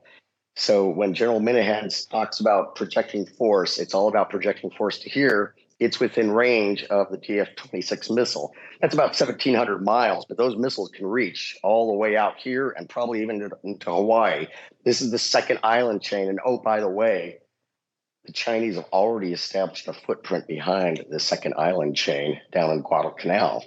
[0.55, 5.55] So when General Minihan talks about projecting force, it's all about projecting force to here.
[5.79, 8.53] It's within range of the DF 26 missile.
[8.79, 12.87] That's about 1,700 miles, but those missiles can reach all the way out here and
[12.87, 14.47] probably even into Hawaii.
[14.85, 16.29] This is the second island chain.
[16.29, 17.39] And oh, by the way,
[18.25, 23.65] the Chinese have already established a footprint behind the second island chain down in Guadalcanal.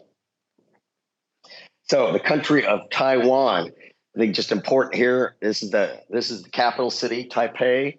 [1.88, 3.72] So the country of Taiwan
[4.16, 5.37] I think just important here.
[5.42, 7.98] This is the this is the capital city, Taipei.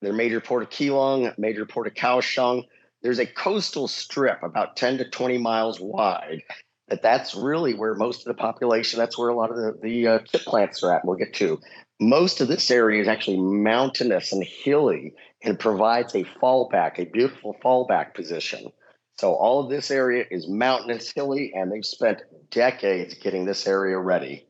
[0.00, 2.64] Their major port of Keelung, major port of Kaohsiung.
[3.02, 6.42] There's a coastal strip about 10 to 20 miles wide.
[6.88, 8.98] That that's really where most of the population.
[8.98, 11.04] That's where a lot of the the uh, chip plants are at.
[11.04, 11.60] We'll get to.
[12.00, 17.56] Most of this area is actually mountainous and hilly, and provides a fallback, a beautiful
[17.64, 18.72] fallback position.
[19.18, 23.96] So all of this area is mountainous, hilly, and they've spent decades getting this area
[23.96, 24.46] ready.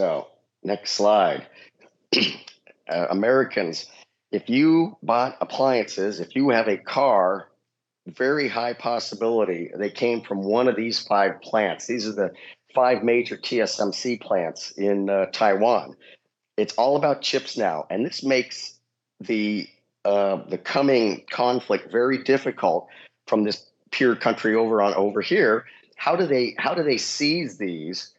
[0.00, 0.28] So,
[0.62, 1.46] next slide.
[2.16, 3.86] uh, Americans,
[4.32, 7.48] if you bought appliances, if you have a car,
[8.06, 11.86] very high possibility they came from one of these five plants.
[11.86, 12.30] These are the
[12.74, 15.96] five major TSMC plants in uh, Taiwan.
[16.56, 18.78] It's all about chips now, and this makes
[19.20, 19.68] the
[20.06, 22.88] uh, the coming conflict very difficult
[23.26, 25.66] from this peer country over on over here.
[25.96, 28.14] How do they how do they seize these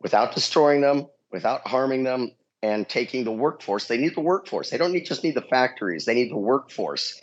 [0.00, 2.32] without destroying them, without harming them,
[2.62, 3.86] and taking the workforce.
[3.86, 4.70] They need the workforce.
[4.70, 6.04] They don't need, just need the factories.
[6.04, 7.20] They need the workforce.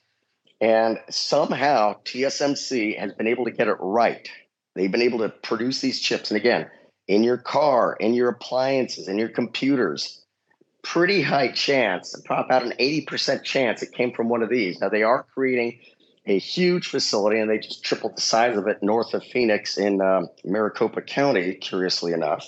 [0.61, 4.27] And somehow TSMC has been able to get it right.
[4.75, 6.31] They've been able to produce these chips.
[6.31, 6.69] And again,
[7.07, 10.21] in your car, in your appliances, in your computers,
[10.83, 14.79] pretty high chance, about an 80% chance it came from one of these.
[14.79, 15.79] Now, they are creating
[16.25, 19.99] a huge facility, and they just tripled the size of it north of Phoenix in
[19.99, 22.47] um, Maricopa County, curiously enough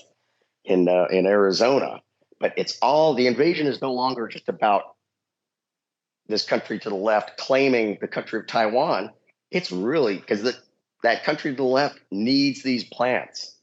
[0.66, 2.02] in uh, in Arizona.
[2.40, 4.96] But it's all the invasion is no longer just about
[6.28, 9.12] this country to the left claiming the country of Taiwan.
[9.52, 10.56] It's really because that
[11.04, 13.56] that country to the left needs these plants.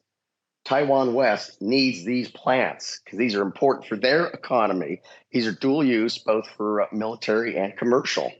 [0.65, 5.03] Taiwan West needs these plants because these are important for their economy.
[5.33, 8.33] These are dual use, both for uh, military and commercial.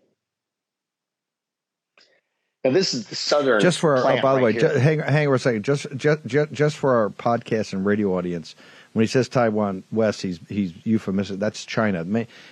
[2.65, 3.61] Now this is the southern.
[3.61, 5.65] Just for our, oh, by the right way, just, hang hang on a second.
[5.65, 8.55] Just, just just just for our podcast and radio audience,
[8.93, 11.41] when he says Taiwan West, he's he's euphemistic.
[11.41, 12.07] That's China.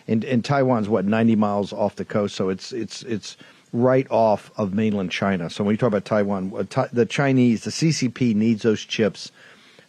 [0.09, 3.37] And and Taiwan's what ninety miles off the coast, so it's it's it's
[3.73, 5.49] right off of mainland China.
[5.49, 9.31] So when you talk about Taiwan, uh, the Chinese, the CCP needs those chips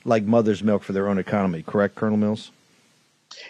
[0.06, 1.64] like mother's milk for their own economy.
[1.64, 2.52] Correct, Colonel Mills?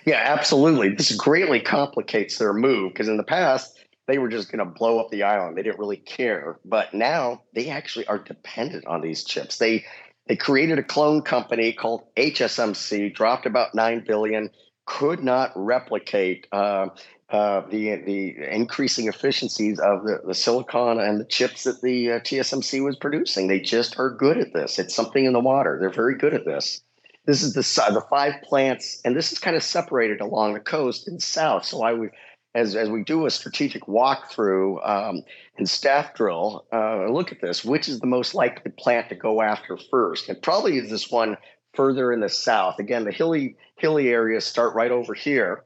[0.06, 0.90] Yeah, absolutely.
[0.90, 3.78] This greatly complicates their move because in the past
[4.12, 5.56] they were just going to blow up the island.
[5.56, 6.60] They didn't really care.
[6.66, 9.58] But now they actually are dependent on these chips.
[9.58, 9.86] They
[10.28, 14.50] they created a clone company called HSMC, dropped about nine billion,
[14.86, 16.90] could not replicate uh,
[17.30, 22.20] uh, the the increasing efficiencies of the, the silicon and the chips that the uh,
[22.20, 23.48] TSMC was producing.
[23.48, 24.78] They just are good at this.
[24.78, 25.78] It's something in the water.
[25.80, 26.82] They're very good at this.
[27.26, 31.08] This is the the five plants, and this is kind of separated along the coast
[31.08, 31.64] in south.
[31.64, 32.12] So I would
[32.54, 35.24] as, as we do a strategic walkthrough um,
[35.58, 37.64] and staff drill, uh, look at this.
[37.64, 40.30] Which is the most likely plant to go after first?
[40.30, 41.38] It probably is this one
[41.74, 42.80] further in the south.
[42.80, 45.64] Again, the hilly hilly areas start right over here.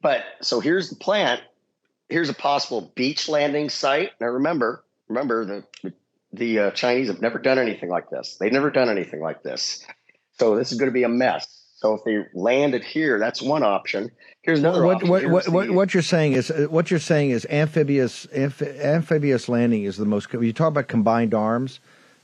[0.00, 1.40] But so here's the plant.
[2.08, 4.10] Here's a possible beach landing site.
[4.20, 5.92] Now remember, remember the the,
[6.32, 8.36] the uh, Chinese have never done anything like this.
[8.38, 9.86] They've never done anything like this.
[10.38, 11.46] So this is going to be a mess.
[11.76, 14.10] So if they landed here, that's one option.
[14.42, 15.04] Here's another what.
[15.04, 18.62] What, Here's what, what, what you're saying is uh, what you're saying is amphibious amph-
[18.80, 20.32] amphibious landing is the most.
[20.32, 21.78] You talk about combined arms.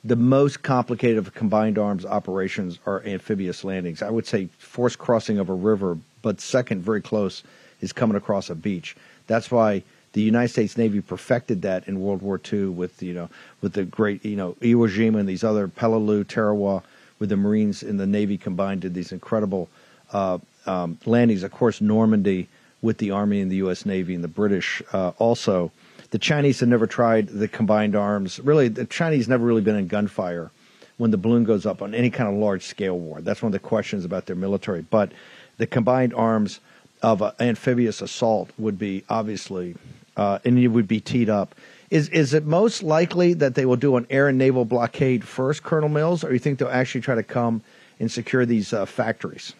[0.04, 4.02] The most complicated of combined arms operations are amphibious landings.
[4.02, 7.42] I would say force crossing of a river, but second, very close,
[7.80, 8.96] is coming across a beach.
[9.26, 9.82] That's why
[10.12, 13.28] the United States Navy perfected that in World War II with you know
[13.60, 16.82] with the great you know Iwo Jima and these other Peleliu, Tarawa,
[17.20, 19.68] with the Marines and the Navy combined did these incredible
[20.12, 21.42] uh, um, landings.
[21.42, 22.48] Of course, Normandy
[22.82, 23.84] with the Army and the U.S.
[23.84, 25.72] Navy and the British uh, also.
[26.10, 28.38] the Chinese have never tried the combined arms.
[28.40, 30.50] Really, the Chinese never really been in gunfire
[30.96, 33.20] when the balloon goes up on any kind of large scale war.
[33.20, 34.82] That's one of the questions about their military.
[34.82, 35.12] But
[35.58, 36.60] the combined arms
[37.02, 39.76] of uh, amphibious assault would be obviously,
[40.16, 41.54] uh, and it would be teed up.
[41.90, 45.62] Is is it most likely that they will do an air and naval blockade first,
[45.62, 47.62] Colonel Mills, or you think they'll actually try to come
[47.98, 49.54] and secure these uh, factories?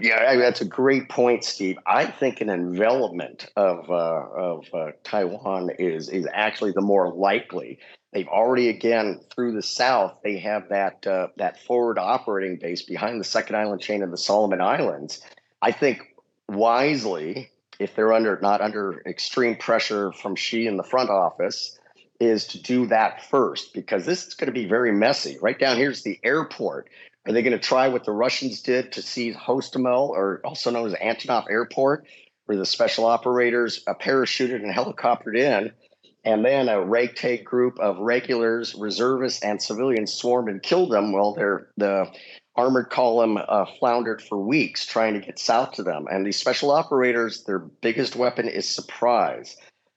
[0.00, 1.78] Yeah, that's a great point, Steve.
[1.86, 7.78] I think an envelopment of uh, of uh, Taiwan is is actually the more likely.
[8.12, 10.18] They've already again through the south.
[10.22, 14.18] They have that uh, that forward operating base behind the second island chain of the
[14.18, 15.20] Solomon Islands.
[15.62, 16.14] I think
[16.48, 21.78] wisely, if they're under not under extreme pressure from Xi in the front office,
[22.20, 25.38] is to do that first because this is going to be very messy.
[25.40, 26.88] Right down here's the airport.
[27.26, 30.86] Are they going to try what the Russians did to seize Hostomel, or also known
[30.86, 32.06] as Antonov Airport,
[32.46, 35.72] where the special operators uh, parachuted and helicoptered in,
[36.24, 41.34] and then a ragtag group of regulars, reservists, and civilians swarmed and killed them while
[41.34, 42.06] their the
[42.56, 46.06] armored column uh, floundered for weeks trying to get south to them.
[46.10, 49.56] And these special operators, their biggest weapon is surprise.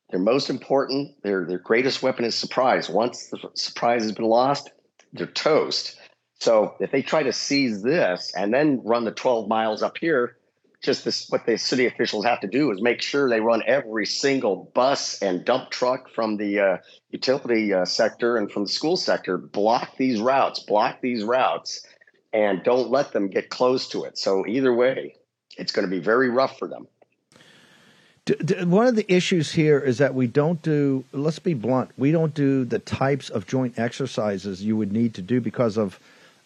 [0.09, 2.89] Their most important, their their greatest weapon is surprise.
[2.89, 4.69] Once the surprise has been lost,
[5.11, 5.96] they're toast.
[6.39, 10.37] So if they try to seize this and then run the 12 miles up here,
[10.83, 14.05] just this what the city officials have to do is make sure they run every
[14.05, 16.77] single bus and dump truck from the uh,
[17.09, 19.37] utility uh, sector and from the school sector.
[19.37, 21.83] Block these routes block these routes
[22.31, 24.17] and don't let them get close to it.
[24.17, 25.15] So either way
[25.57, 26.87] it's going to be very rough for them.
[28.69, 32.33] One of the issues here is that we don't do let's be blunt we don't
[32.33, 35.97] do the types of joint exercises you would need to do because of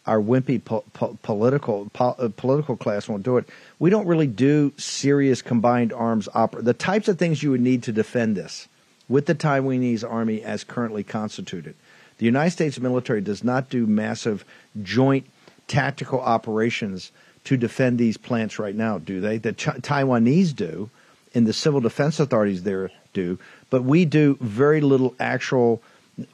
[0.08, 3.48] our wimpy po- po- political po- uh, political class won't do it.
[3.80, 6.62] We don't really do serious combined arms opera.
[6.62, 8.68] The types of things you would need to defend this
[9.08, 11.76] with the Taiwanese army as currently constituted.
[12.18, 14.46] The United States military does not do massive
[14.82, 15.26] joint
[15.68, 17.12] tactical operations
[17.44, 19.38] to defend these plants right now, do they?
[19.38, 20.90] The Ch- Taiwanese do,
[21.34, 23.40] and the civil defense authorities there do,
[23.70, 25.82] but we do very little actual.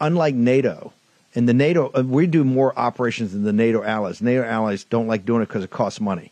[0.01, 0.91] Unlike NATO,
[1.37, 4.23] and the NATO, uh, we do more operations than the NATO allies.
[4.23, 6.31] NATO allies don't like doing it because it costs money,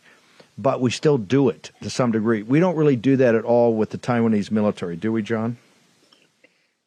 [0.57, 2.41] but we still do it to some degree.
[2.41, 5.57] We don't really do that at all with the Taiwanese military, do we, John?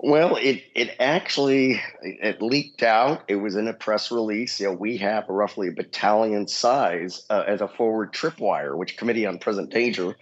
[0.01, 3.23] Well, it it actually it leaked out.
[3.29, 4.59] It was in a press release.
[4.59, 9.27] You know, we have roughly a battalion size uh, as a forward tripwire, which Committee
[9.27, 10.17] on Present Danger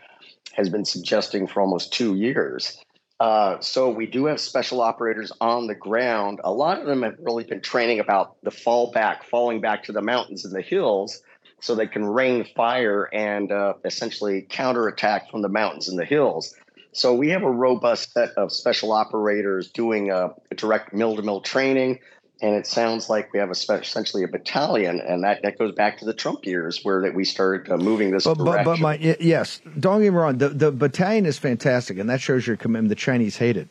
[0.53, 2.79] has been suggesting for almost two years.
[3.19, 6.41] Uh, so we do have special operators on the ground.
[6.45, 9.93] A lot of them have really been training about the fall back, falling back to
[9.93, 11.23] the mountains and the hills,
[11.61, 16.55] so they can rain fire and uh, essentially counterattack from the mountains and the hills.
[16.93, 21.99] So we have a robust set of special operators doing a, a direct mill-to-mill training
[22.43, 25.99] and it sounds like we have a essentially a battalion, and that, that goes back
[25.99, 28.65] to the Trump years where that we started uh, moving this but, direction.
[28.65, 30.37] But, but my yes, don't get me wrong.
[30.37, 32.91] The, the battalion is fantastic, and that shows your commitment.
[32.91, 33.69] The Chinese hate it.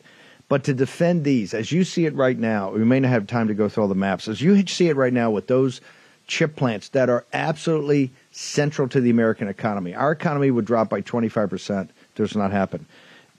[0.48, 3.48] But to defend these, as you see it right now, we may not have time
[3.48, 4.28] to go through all the maps.
[4.28, 5.80] As you see it right now with those
[6.26, 11.02] chip plants that are absolutely central to the American economy, our economy would drop by
[11.02, 12.86] 25% does not happen.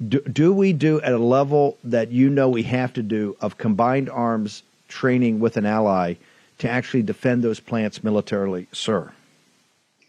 [0.07, 3.57] Do, do we do at a level that you know we have to do of
[3.57, 6.15] combined arms training with an ally
[6.59, 9.11] to actually defend those plants militarily, sir?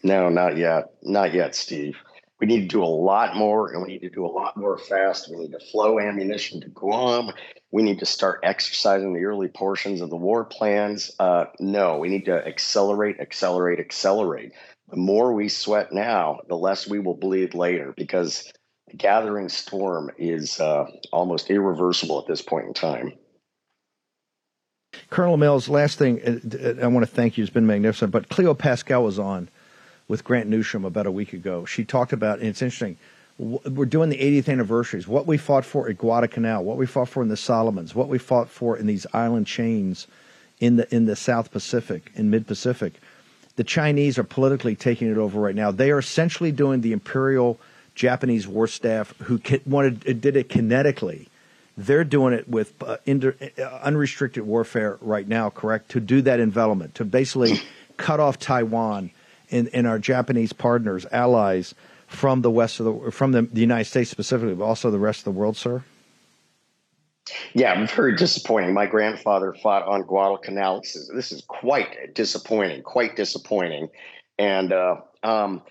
[0.02, 0.92] No, not yet.
[1.02, 1.96] Not yet, Steve.
[2.40, 4.78] We need to do a lot more, and we need to do a lot more
[4.78, 5.28] fast.
[5.28, 7.32] We need to flow ammunition to Guam.
[7.72, 11.10] We need to start exercising the early portions of the war plans.
[11.18, 14.52] Uh, no, we need to accelerate, accelerate, accelerate.
[14.88, 18.50] The more we sweat now, the less we will bleed later because
[18.88, 23.12] the gathering storm is uh, almost irreversible at this point in time.
[25.11, 27.45] Colonel Mills, last thing, uh, uh, I want to thank you.
[27.45, 28.11] It's been magnificent.
[28.11, 29.49] But Cleo Pascal was on
[30.07, 31.64] with Grant Newsham about a week ago.
[31.64, 32.97] She talked about, and it's interesting,
[33.39, 37.22] we're doing the 80th anniversaries, what we fought for at Guadalcanal, what we fought for
[37.22, 40.09] in the Solomons, what we fought for in these island chains
[40.59, 42.95] in the, in the South Pacific, in mid Pacific.
[43.55, 45.70] The Chinese are politically taking it over right now.
[45.70, 47.61] They are essentially doing the imperial
[47.95, 51.27] Japanese war staff who wanted, did it kinetically
[51.78, 55.92] they're doing it with uh, inter, uh, unrestricted warfare right now, correct?
[55.92, 57.60] To do that envelopment, to basically
[57.96, 59.12] cut off Taiwan
[59.52, 61.76] and, and our Japanese partners, allies
[62.08, 65.20] from the west of the from the, the United States specifically, but also the rest
[65.20, 65.84] of the world, sir.
[67.52, 68.74] Yeah, very disappointing.
[68.74, 70.80] My grandfather fought on Guadalcanal.
[70.80, 73.90] This is, this is quite disappointing, quite disappointing.
[74.38, 75.62] And uh, um,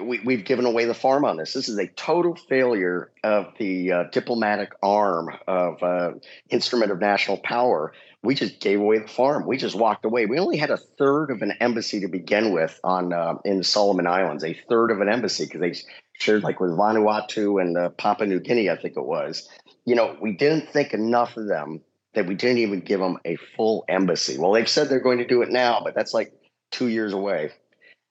[0.00, 1.52] we, we've given away the farm on this.
[1.52, 6.12] This is a total failure of the uh, diplomatic arm of uh,
[6.50, 7.92] instrument of national power.
[8.22, 9.46] We just gave away the farm.
[9.46, 10.26] We just walked away.
[10.26, 14.06] We only had a third of an embassy to begin with on uh, in Solomon
[14.06, 15.74] Islands, a third of an embassy because they
[16.18, 19.48] shared like with Vanuatu and uh, Papua New Guinea, I think it was.
[19.84, 21.80] You know, we didn't think enough of them
[22.14, 24.38] that we didn't even give them a full embassy.
[24.38, 26.32] Well, they've said they're going to do it now, but that's like
[26.70, 27.52] two years away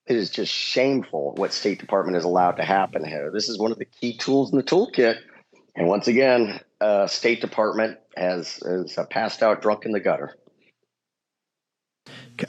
[0.07, 3.29] it is just shameful what State Department is allowed to happen here.
[3.31, 5.17] This is one of the key tools in the toolkit.
[5.75, 10.35] And once again, uh, State Department has, has uh, passed out drunk in the gutter.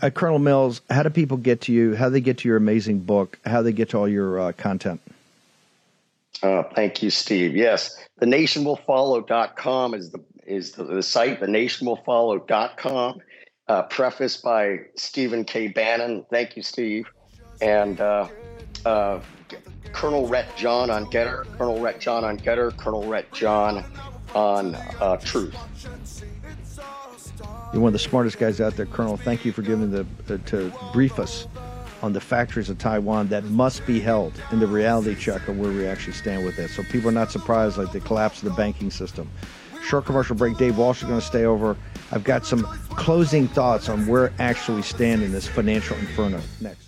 [0.01, 1.97] Uh, Colonel Mills, how do people get to you?
[1.97, 3.39] How do they get to your amazing book?
[3.45, 5.01] How do they get to all your uh, content?
[6.43, 7.57] Uh, thank you, Steve.
[7.57, 13.21] Yes, the nationwillfollow.com is the is the, the site, the nationwillfollow.com,
[13.67, 15.69] uh, prefaced by Stephen K.
[15.69, 16.25] Bannon.
[16.31, 17.07] Thank you, Steve
[17.61, 18.29] and uh,
[18.85, 19.21] uh,
[19.93, 23.85] Colonel Rhett John on Gettr, Colonel Rhett John on Gettr, Colonel Rhett John
[24.35, 25.57] on uh, Truth.
[27.73, 29.17] You're one of the smartest guys out there, Colonel.
[29.17, 31.47] Thank you for giving the uh, to brief us
[32.03, 35.71] on the factories of Taiwan that must be held in the reality check of where
[35.71, 36.71] we actually stand with it.
[36.71, 39.29] So people are not surprised like the collapse of the banking system.
[39.83, 40.57] Short commercial break.
[40.57, 41.77] Dave Walsh is going to stay over.
[42.13, 46.88] I've got some closing thoughts on where actually stand in this financial inferno next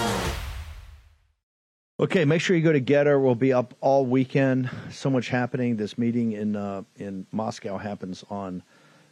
[2.01, 3.21] Okay, make sure you go to Gettr.
[3.21, 4.71] We'll be up all weekend.
[4.89, 5.75] So much happening.
[5.77, 8.63] This meeting in uh, in Moscow happens on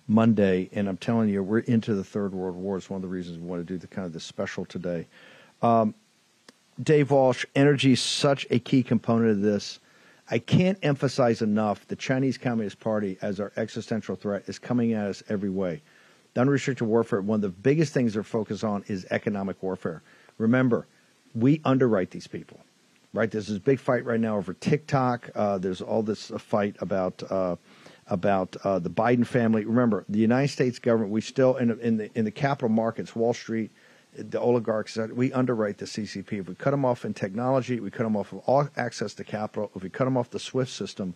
[0.08, 2.78] Monday, and I'm telling you, we're into the Third World War.
[2.78, 5.06] It's one of the reasons we want to do the kind of the special today.
[5.62, 5.94] Um,
[6.82, 9.80] Dave Walsh, energy is such a key component of this.
[10.32, 15.06] I can't emphasize enough the Chinese Communist Party as our existential threat is coming at
[15.06, 15.84] us every way.
[16.34, 20.02] The unrestricted warfare, one of the biggest things they're focused on is economic warfare.
[20.40, 20.88] Remember,
[21.36, 22.60] we underwrite these people
[23.14, 23.30] right?
[23.30, 25.30] There's this big fight right now over TikTok.
[25.36, 27.56] Uh, there's all this uh, fight about uh,
[28.08, 29.66] about uh, the Biden family.
[29.66, 31.12] Remember, the United States government.
[31.12, 33.72] We still in, in the in the capital markets, Wall Street,
[34.14, 34.98] the oligarchs.
[34.98, 36.40] We underwrite the CCP.
[36.40, 39.24] If we cut them off in technology, we cut them off of all access to
[39.24, 39.72] capital.
[39.76, 41.16] If we cut them off the SWIFT system,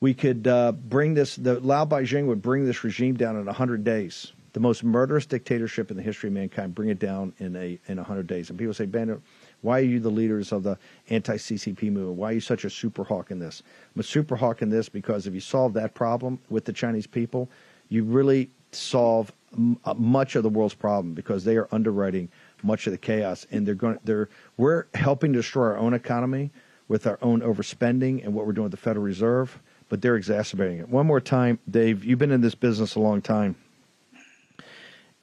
[0.00, 1.36] we could uh, bring this.
[1.36, 4.32] The Lao Baixing would bring this regime down in hundred days.
[4.52, 6.74] The most murderous dictatorship in the history of mankind.
[6.74, 8.50] Bring it down in a in hundred days.
[8.50, 9.20] And people say, Ben
[9.66, 10.78] why are you the leaders of the
[11.10, 12.16] anti CCP movement?
[12.16, 13.64] Why are you such a super hawk in this?
[13.94, 17.08] I'm a super hawk in this because if you solve that problem with the Chinese
[17.08, 17.50] people,
[17.88, 22.28] you really solve m- uh, much of the world's problem because they are underwriting
[22.62, 23.98] much of the chaos, and they're going.
[24.04, 26.52] They're we're helping to destroy our own economy
[26.86, 29.58] with our own overspending and what we're doing with the Federal Reserve,
[29.88, 30.88] but they're exacerbating it.
[30.88, 32.04] One more time, Dave.
[32.04, 33.56] You've been in this business a long time.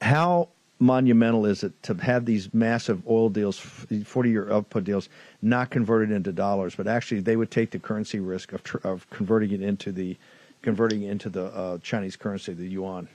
[0.02, 0.50] How
[0.84, 5.08] monumental is it to have these massive oil deals, 40 year output deals,
[5.42, 9.08] not converted into dollars, but actually they would take the currency risk of, tr- of
[9.10, 10.16] converting it into the
[10.62, 13.08] converting into the uh, Chinese currency, the yuan?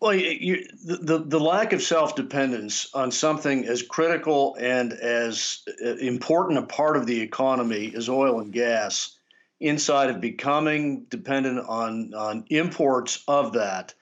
[0.00, 5.96] Well, you, the, the lack of self dependence on something as critical and as uh,
[5.96, 9.16] important a part of the economy as oil and gas,
[9.60, 13.94] inside of becoming dependent on, on imports of that,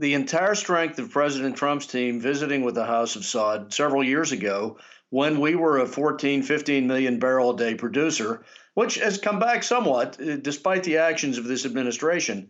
[0.00, 4.32] the entire strength of President Trump's team visiting with the House of Saud several years
[4.32, 4.78] ago
[5.10, 8.42] when we were a 14, 15 million barrel a day producer,
[8.72, 12.48] which has come back somewhat uh, despite the actions of this administration.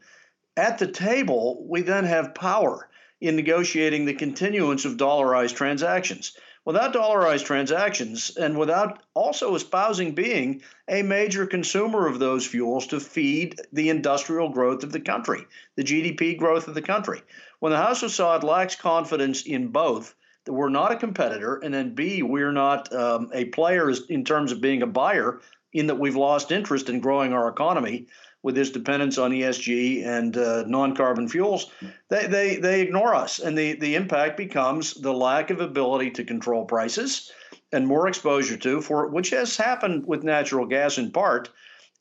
[0.57, 2.89] At the table, we then have power
[3.21, 6.37] in negotiating the continuance of dollarized transactions.
[6.67, 13.01] Without dollarized transactions and without also espousing being a major consumer of those fuels to
[13.01, 15.47] feed the industrial growth of the country,
[15.77, 17.23] the GDP growth of the country.
[17.61, 21.73] When the House of Saud lacks confidence in both, that we're not a competitor, and
[21.73, 25.41] then B, we're not um, a player in terms of being a buyer,
[25.73, 28.07] in that we've lost interest in growing our economy
[28.43, 31.71] with this dependence on ESG and uh, non-carbon fuels,
[32.09, 33.39] they, they, they ignore us.
[33.39, 37.31] And the, the impact becomes the lack of ability to control prices
[37.73, 41.51] and more exposure to, for which has happened with natural gas in part,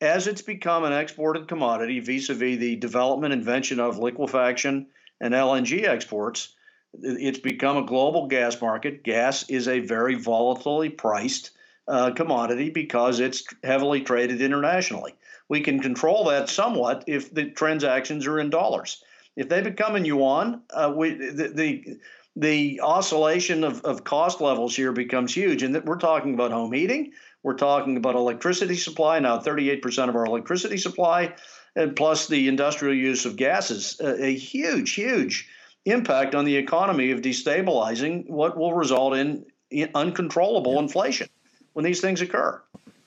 [0.01, 4.87] as it's become an exported commodity vis-a-vis the development, invention of liquefaction
[5.19, 6.55] and LNG exports.
[6.93, 9.03] It's become a global gas market.
[9.03, 11.51] Gas is a very volatilely priced
[11.87, 15.13] uh, commodity because it's heavily traded internationally.
[15.49, 19.03] We can control that somewhat if the transactions are in dollars.
[19.35, 21.97] If they become in yuan, uh, we the, the
[22.35, 25.63] the oscillation of, of cost levels here becomes huge.
[25.63, 27.11] And we're talking about home heating,
[27.43, 29.19] we're talking about electricity supply.
[29.19, 31.35] Now, 38% of our electricity supply,
[31.75, 35.47] and plus the industrial use of gases, a, a huge, huge
[35.85, 40.79] impact on the economy of destabilizing what will result in, in uncontrollable yeah.
[40.79, 41.29] inflation
[41.73, 42.61] when these things occur.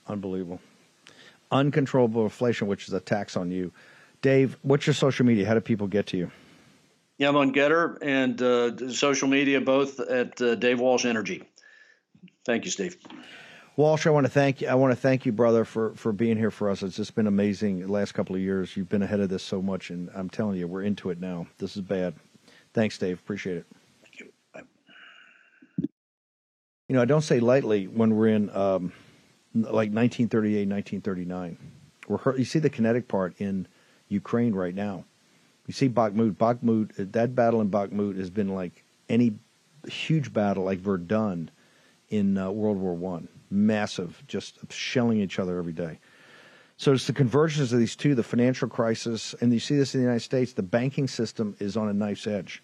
[0.07, 0.59] Unbelievable.
[1.53, 3.71] Uncontrollable inflation, which is a tax on you.
[4.21, 5.45] Dave, what's your social media?
[5.45, 6.31] How do people get to you?
[7.17, 11.43] Yeah, I'm on Gettr and uh, social media, both at uh, Dave Walsh Energy.
[12.45, 12.97] Thank you, Steve.
[13.75, 14.67] Walsh, I want to thank you.
[14.67, 16.83] I want to thank you, brother, for, for being here for us.
[16.83, 18.77] It's just been amazing the last couple of years.
[18.77, 21.47] You've been ahead of this so much, and I'm telling you, we're into it now.
[21.57, 22.13] This is bad.
[22.73, 23.19] Thanks, Dave.
[23.19, 23.65] Appreciate it.
[24.03, 24.31] Thank you.
[24.53, 25.87] Bye.
[26.87, 28.93] You know, I don't say lightly when we're in um,
[29.53, 31.57] like 1938, 1939.
[32.07, 32.39] We're hurt.
[32.39, 33.67] You see the kinetic part in
[34.09, 35.05] Ukraine right now.
[35.67, 36.35] You see Bakhmut.
[36.35, 37.11] Bakhmut.
[37.13, 39.33] That battle in Bakhmut has been like any
[39.87, 41.49] huge battle like Verdun
[42.09, 45.99] in uh, World War One massive, just shelling each other every day.
[46.77, 50.01] So it's the convergence of these two, the financial crisis, and you see this in
[50.01, 52.63] the United States, the banking system is on a knife's edge.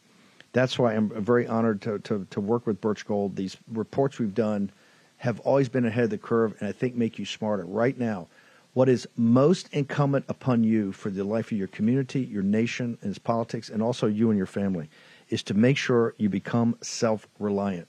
[0.52, 3.36] That's why I'm very honored to, to, to work with Birch Gold.
[3.36, 4.72] These reports we've done
[5.20, 7.66] have always been ahead of the curve and I think make you smarter.
[7.66, 8.28] Right now,
[8.74, 13.10] what is most incumbent upon you for the life of your community, your nation, and
[13.10, 14.90] its politics, and also you and your family,
[15.30, 17.88] is to make sure you become self reliant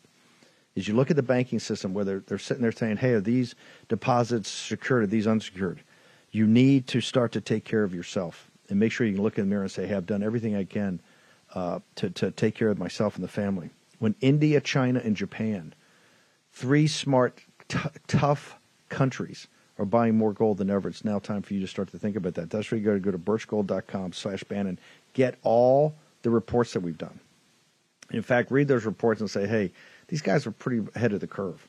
[0.77, 3.55] As you look at the banking system whether they're, sitting there saying, hey, are these
[3.89, 5.81] deposits secured, are these unsecured?
[6.33, 9.39] You need to start to take care of yourself and make sure you can look
[9.39, 11.01] in the mirror and say, hey, I've done everything I can
[11.55, 13.71] uh, to, to take care of myself and the family.
[13.99, 15.75] When India, China, and Japan,
[16.53, 18.57] three smart, t- tough
[18.89, 19.49] countries,
[19.81, 22.15] are buying more gold than ever, it's now time for you to start to think
[22.15, 22.51] about that.
[22.51, 24.79] That's where you got to go to birchgold.com slash Bannon.
[25.15, 27.19] Get all the reports that we've done.
[28.13, 29.73] In fact, read those reports and say, hey,
[30.09, 31.67] these guys are pretty ahead of the curve.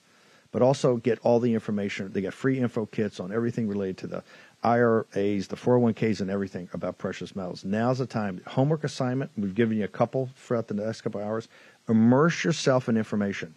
[0.51, 2.11] But also get all the information.
[2.11, 4.23] They got free info kits on everything related to the
[4.63, 7.63] IRAs, the 401ks, and everything about precious metals.
[7.63, 8.41] Now's the time.
[8.45, 9.31] Homework assignment.
[9.37, 11.47] We've given you a couple throughout the next couple hours.
[11.87, 13.55] Immerse yourself in information.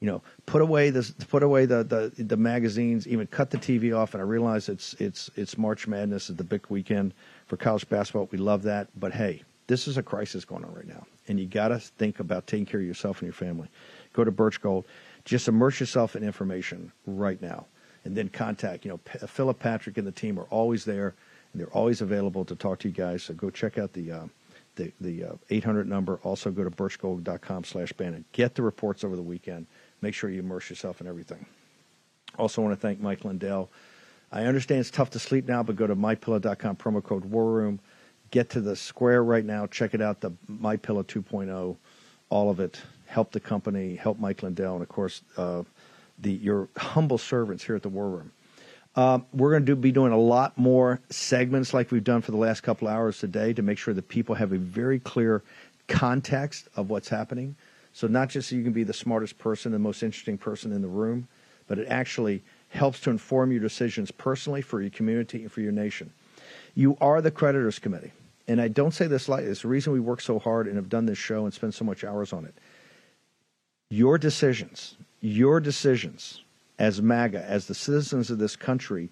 [0.00, 3.96] You know, put away this, put away the, the the magazines, even cut the TV
[3.96, 4.12] off.
[4.12, 7.14] And I realize it's it's it's March Madness, is the big weekend
[7.46, 8.28] for college basketball.
[8.30, 11.46] We love that, but hey, this is a crisis going on right now, and you
[11.46, 13.68] got to think about taking care of yourself and your family
[14.12, 14.86] go to Birch Gold.
[15.24, 17.66] Just immerse yourself in information right now,
[18.04, 18.84] and then contact.
[18.84, 21.14] You know, P- Philip Patrick and the team are always there,
[21.52, 23.22] and they're always available to talk to you guys.
[23.22, 24.12] So go check out the.
[24.12, 24.26] Uh,
[24.76, 26.20] the, the uh, 800 number.
[26.22, 28.26] Also go to birchgold.com slash Bannon.
[28.32, 29.66] Get the reports over the weekend.
[30.06, 31.44] Make sure you immerse yourself in everything.
[32.38, 33.68] Also want to thank Mike Lindell.
[34.30, 37.80] I understand it's tough to sleep now, but go to mypillow.com, promo code War Room.
[38.30, 39.66] Get to the square right now.
[39.66, 41.76] Check it out, the MyPillow 2.0,
[42.30, 45.64] all of it help the company, help Mike Lindell, and of course, uh,
[46.20, 48.30] the your humble servants here at the War Room.
[48.94, 52.30] Um, we're going to do, be doing a lot more segments like we've done for
[52.30, 55.42] the last couple hours today to make sure that people have a very clear
[55.88, 57.56] context of what's happening.
[57.96, 60.82] So not just so you can be the smartest person, the most interesting person in
[60.82, 61.28] the room,
[61.66, 65.72] but it actually helps to inform your decisions personally for your community and for your
[65.72, 66.12] nation.
[66.74, 68.12] You are the creditors committee.
[68.48, 69.48] And I don't say this lightly.
[69.48, 71.86] It's the reason we work so hard and have done this show and spend so
[71.86, 72.54] much hours on it
[73.88, 76.42] your decisions, your decisions
[76.78, 79.08] as MAGA, as the citizens of this country,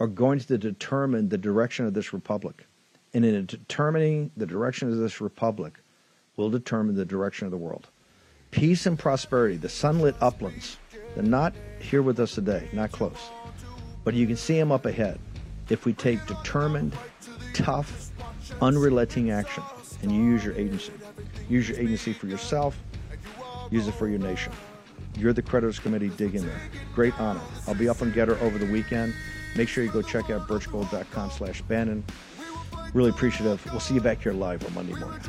[0.00, 2.66] are going to determine the direction of this republic.
[3.12, 5.74] And in determining the direction of this republic,
[6.36, 7.90] will determine the direction of the world.
[8.54, 10.78] Peace and prosperity, the sunlit uplands,
[11.14, 13.30] they're not here with us today, not close.
[14.04, 15.18] But you can see them up ahead
[15.68, 16.96] if we take determined,
[17.52, 18.10] tough,
[18.62, 19.62] unrelenting action
[20.02, 20.92] and you use your agency.
[21.48, 22.78] Use your agency for yourself,
[23.70, 24.52] Use it for your nation.
[25.16, 26.08] You're the creditors committee.
[26.10, 26.60] Dig in there.
[26.94, 27.40] Great honor.
[27.66, 29.14] I'll be up on GETTR over the weekend.
[29.56, 32.04] Make sure you go check out birchgold.com slash Bannon.
[32.92, 33.64] Really appreciative.
[33.70, 35.20] We'll see you back here live on Monday morning.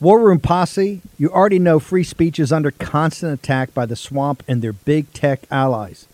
[0.00, 4.42] War Room Posse, you already know free speech is under constant attack by the swamp
[4.46, 6.06] and their big tech allies.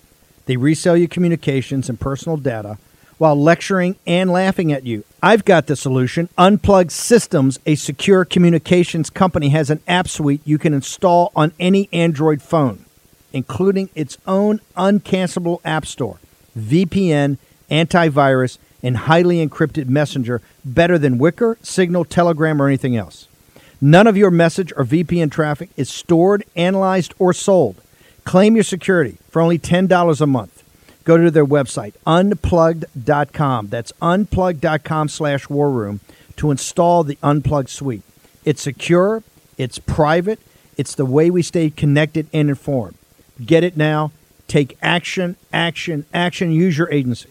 [0.47, 2.79] They resell your communications and personal data
[3.19, 5.05] while lecturing and laughing at you.
[5.23, 6.29] I've got the solution.
[6.39, 11.89] Unplug Systems, a secure communications company, has an app suite you can install on any
[11.93, 12.85] Android phone,
[13.33, 16.19] including its own uncancelable app store,
[16.57, 17.39] VPN,
[17.71, 23.29] antivirus, and highly encrypted messenger better than Wickr, Signal, Telegram, or anything else.
[23.81, 27.81] None of your message or VPN traffic is stored, analyzed, or sold.
[28.25, 30.63] Claim your security for only $10 a month.
[31.05, 33.69] Go to their website, unplugged.com.
[33.69, 36.01] That's unplugged.com slash war room
[36.37, 38.03] to install the Unplugged suite.
[38.45, 39.23] It's secure,
[39.57, 40.41] it's private,
[40.77, 42.97] it's the way we stay connected and informed.
[43.45, 44.13] Get it now.
[44.47, 46.51] Take action, action, action.
[46.51, 47.31] Use your agency.